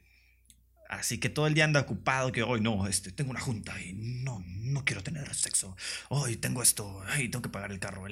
Así 0.90 1.20
que 1.20 1.30
todo 1.30 1.48
el 1.48 1.54
día 1.54 1.66
anda 1.66 1.82
ocupado, 1.82 2.32
que 2.32 2.44
hoy 2.44 2.62
no, 2.62 2.88
este, 2.88 3.12
tengo 3.12 3.32
una 3.32 3.42
junta 3.42 3.82
y 3.82 3.94
no, 3.94 4.42
no 4.46 4.86
quiero 4.86 5.04
tener 5.04 5.34
sexo. 5.36 5.76
Hoy 6.10 6.38
tengo 6.38 6.64
esto, 6.64 7.04
ay, 7.08 7.28
tengo 7.28 7.42
que 7.42 7.50
pagar 7.50 7.72
el 7.72 7.80
carro. 7.80 8.06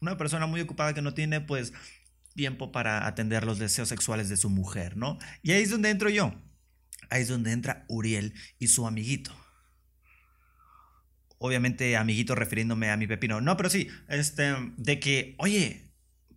Una 0.00 0.16
persona 0.16 0.46
muy 0.46 0.60
ocupada 0.62 0.94
que 0.94 1.02
no 1.02 1.12
tiene, 1.12 1.42
pues, 1.42 1.74
tiempo 2.34 2.72
para 2.72 3.06
atender 3.06 3.44
los 3.44 3.58
deseos 3.58 3.88
sexuales 3.88 4.28
de 4.28 4.36
su 4.36 4.50
mujer, 4.50 4.96
¿no? 4.96 5.18
Y 5.42 5.52
ahí 5.52 5.62
es 5.62 5.70
donde 5.70 5.90
entro 5.90 6.10
yo. 6.10 6.34
Ahí 7.10 7.22
es 7.22 7.28
donde 7.28 7.52
entra 7.52 7.84
Uriel 7.88 8.34
y 8.58 8.68
su 8.68 8.86
amiguito. 8.86 9.36
Obviamente, 11.38 11.96
amiguito 11.96 12.34
refiriéndome 12.34 12.90
a 12.90 12.96
mi 12.96 13.06
pepino. 13.06 13.40
No, 13.40 13.56
pero 13.56 13.68
sí, 13.68 13.88
este, 14.08 14.54
de 14.76 15.00
que, 15.00 15.34
oye, 15.38 15.92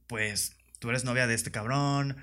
pues 0.08 0.58
tú 0.80 0.90
eres 0.90 1.04
novia 1.04 1.28
de 1.28 1.36
este 1.36 1.52
cabrón, 1.52 2.18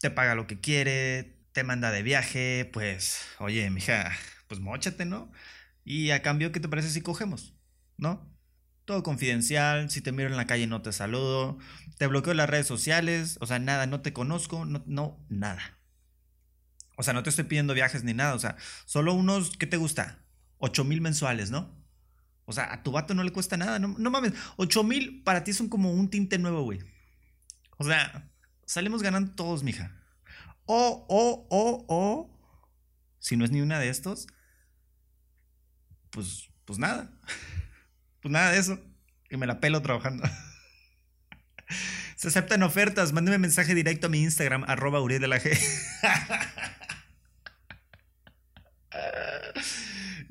te 0.00 0.10
paga 0.10 0.34
lo 0.34 0.46
que 0.46 0.60
quiere, 0.60 1.38
te 1.52 1.64
manda 1.64 1.90
de 1.92 2.02
viaje, 2.02 2.68
pues, 2.72 3.20
oye, 3.38 3.70
mija, 3.70 4.10
pues 4.48 4.60
mochate, 4.60 5.04
¿no? 5.04 5.30
Y 5.84 6.10
a 6.10 6.22
cambio, 6.22 6.50
¿qué 6.50 6.60
te 6.60 6.68
parece 6.68 6.90
si 6.90 7.00
cogemos? 7.02 7.54
¿No? 7.96 8.33
Todo 8.84 9.02
confidencial, 9.02 9.90
si 9.90 10.02
te 10.02 10.12
miro 10.12 10.28
en 10.28 10.36
la 10.36 10.46
calle 10.46 10.66
no 10.66 10.82
te 10.82 10.92
saludo, 10.92 11.58
te 11.96 12.06
bloqueo 12.06 12.34
las 12.34 12.50
redes 12.50 12.66
sociales, 12.66 13.38
o 13.40 13.46
sea, 13.46 13.58
nada, 13.58 13.86
no 13.86 14.02
te 14.02 14.12
conozco, 14.12 14.66
no, 14.66 14.82
no, 14.86 15.24
nada. 15.30 15.78
O 16.96 17.02
sea, 17.02 17.14
no 17.14 17.22
te 17.22 17.30
estoy 17.30 17.44
pidiendo 17.44 17.74
viajes 17.74 18.04
ni 18.04 18.12
nada, 18.12 18.34
o 18.34 18.38
sea, 18.38 18.56
solo 18.84 19.14
unos, 19.14 19.56
¿qué 19.56 19.66
te 19.66 19.78
gusta? 19.78 20.18
8 20.58 20.84
mil 20.84 21.00
mensuales, 21.00 21.50
¿no? 21.50 21.74
O 22.44 22.52
sea, 22.52 22.72
a 22.72 22.82
tu 22.82 22.92
vato 22.92 23.14
no 23.14 23.22
le 23.22 23.32
cuesta 23.32 23.56
nada, 23.56 23.78
no, 23.78 23.94
no 23.98 24.10
mames, 24.10 24.34
8 24.56 24.84
mil 24.84 25.22
para 25.22 25.44
ti 25.44 25.52
son 25.52 25.68
como 25.68 25.92
un 25.92 26.10
tinte 26.10 26.38
nuevo, 26.38 26.62
güey. 26.62 26.80
O 27.78 27.84
sea, 27.84 28.30
salimos 28.66 29.02
ganando 29.02 29.32
todos, 29.34 29.62
mija. 29.62 29.96
O, 30.66 31.06
o, 31.08 31.46
o, 31.50 31.84
o, 31.88 32.30
si 33.18 33.36
no 33.36 33.44
es 33.44 33.50
ni 33.50 33.60
una 33.60 33.78
de 33.78 33.88
estos, 33.88 34.26
pues, 36.10 36.50
pues 36.64 36.78
nada. 36.78 37.10
Pues 38.24 38.32
nada 38.32 38.52
de 38.52 38.58
eso. 38.58 38.80
Y 39.28 39.36
me 39.36 39.46
la 39.46 39.60
pelo 39.60 39.82
trabajando. 39.82 40.24
Se 42.16 42.28
aceptan 42.28 42.62
ofertas. 42.62 43.12
Mándeme 43.12 43.36
mensaje 43.36 43.74
directo 43.74 44.06
a 44.06 44.10
mi 44.10 44.22
Instagram, 44.22 44.64
arroba 44.66 45.02
Uriel 45.02 45.20
de 45.20 45.28
la 45.28 45.38
G. 45.38 45.54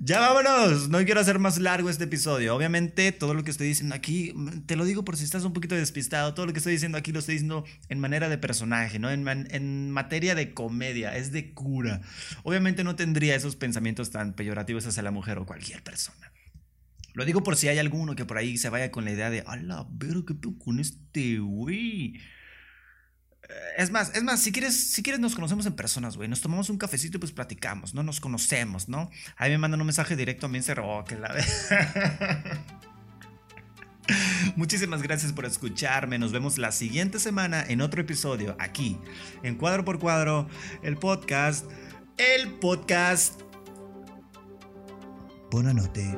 Ya 0.05 0.19
vámonos, 0.19 0.89
no 0.89 1.01
quiero 1.05 1.21
hacer 1.21 1.39
más 1.39 1.59
largo 1.59 1.89
este 1.89 2.03
episodio. 2.03 2.53
Obviamente 2.53 3.13
todo 3.13 3.33
lo 3.33 3.45
que 3.45 3.51
estoy 3.51 3.67
diciendo 3.67 3.95
aquí, 3.95 4.33
te 4.65 4.75
lo 4.75 4.83
digo 4.83 5.05
por 5.05 5.15
si 5.15 5.23
estás 5.23 5.45
un 5.45 5.53
poquito 5.53 5.75
despistado, 5.75 6.33
todo 6.33 6.45
lo 6.45 6.51
que 6.51 6.57
estoy 6.57 6.73
diciendo 6.73 6.97
aquí 6.97 7.13
lo 7.13 7.19
estoy 7.19 7.35
diciendo 7.35 7.63
en 7.87 7.99
manera 7.99 8.27
de 8.27 8.37
personaje, 8.37 8.99
¿no? 8.99 9.09
En, 9.09 9.25
en 9.29 9.91
materia 9.91 10.35
de 10.35 10.53
comedia, 10.53 11.15
es 11.15 11.31
de 11.31 11.53
cura. 11.53 12.01
Obviamente 12.43 12.83
no 12.83 12.97
tendría 12.97 13.33
esos 13.35 13.55
pensamientos 13.55 14.11
tan 14.11 14.33
peyorativos 14.33 14.85
hacia 14.85 15.03
la 15.03 15.11
mujer 15.11 15.37
o 15.37 15.45
cualquier 15.45 15.81
persona. 15.83 16.32
Lo 17.13 17.25
digo 17.25 17.43
por 17.43 17.55
si 17.55 17.67
hay 17.67 17.77
alguno 17.79 18.15
que 18.15 18.25
por 18.25 18.37
ahí 18.37 18.57
se 18.57 18.69
vaya 18.69 18.91
con 18.91 19.05
la 19.05 19.11
idea 19.11 19.29
de, 19.29 19.43
ala, 19.45 19.87
pero 19.99 20.25
qué 20.25 20.33
pedo 20.33 20.57
con 20.57 20.79
este 20.79 21.39
güey. 21.39 22.19
Es 23.77 23.91
más, 23.91 24.15
es 24.15 24.23
más, 24.23 24.41
si 24.41 24.51
quieres, 24.51 24.91
si 24.91 25.03
quieres 25.03 25.19
nos 25.19 25.35
conocemos 25.35 25.65
en 25.65 25.73
personas, 25.73 26.17
güey. 26.17 26.27
Nos 26.27 26.41
tomamos 26.41 26.69
un 26.69 26.77
cafecito 26.77 27.17
y 27.17 27.19
pues 27.19 27.31
platicamos, 27.31 27.93
¿no? 27.93 28.01
Nos 28.01 28.19
conocemos, 28.19 28.89
¿no? 28.89 29.11
Ahí 29.37 29.51
me 29.51 29.57
mandan 29.57 29.79
un 29.81 29.87
mensaje 29.87 30.15
directo 30.15 30.47
a 30.47 30.49
mí 30.49 30.57
en 30.57 30.79
oh, 30.79 31.03
que 31.05 31.15
la 31.15 31.35
Muchísimas 34.55 35.01
gracias 35.01 35.33
por 35.33 35.45
escucharme. 35.45 36.17
Nos 36.19 36.31
vemos 36.31 36.57
la 36.57 36.71
siguiente 36.71 37.19
semana 37.19 37.63
en 37.67 37.81
otro 37.81 38.01
episodio 38.01 38.55
aquí, 38.59 38.97
en 39.43 39.55
Cuadro 39.55 39.85
por 39.85 39.99
Cuadro, 39.99 40.47
el 40.81 40.97
podcast. 40.97 41.69
El 42.17 42.53
podcast. 42.53 43.41
Buena 45.51 45.73
noche. 45.73 46.17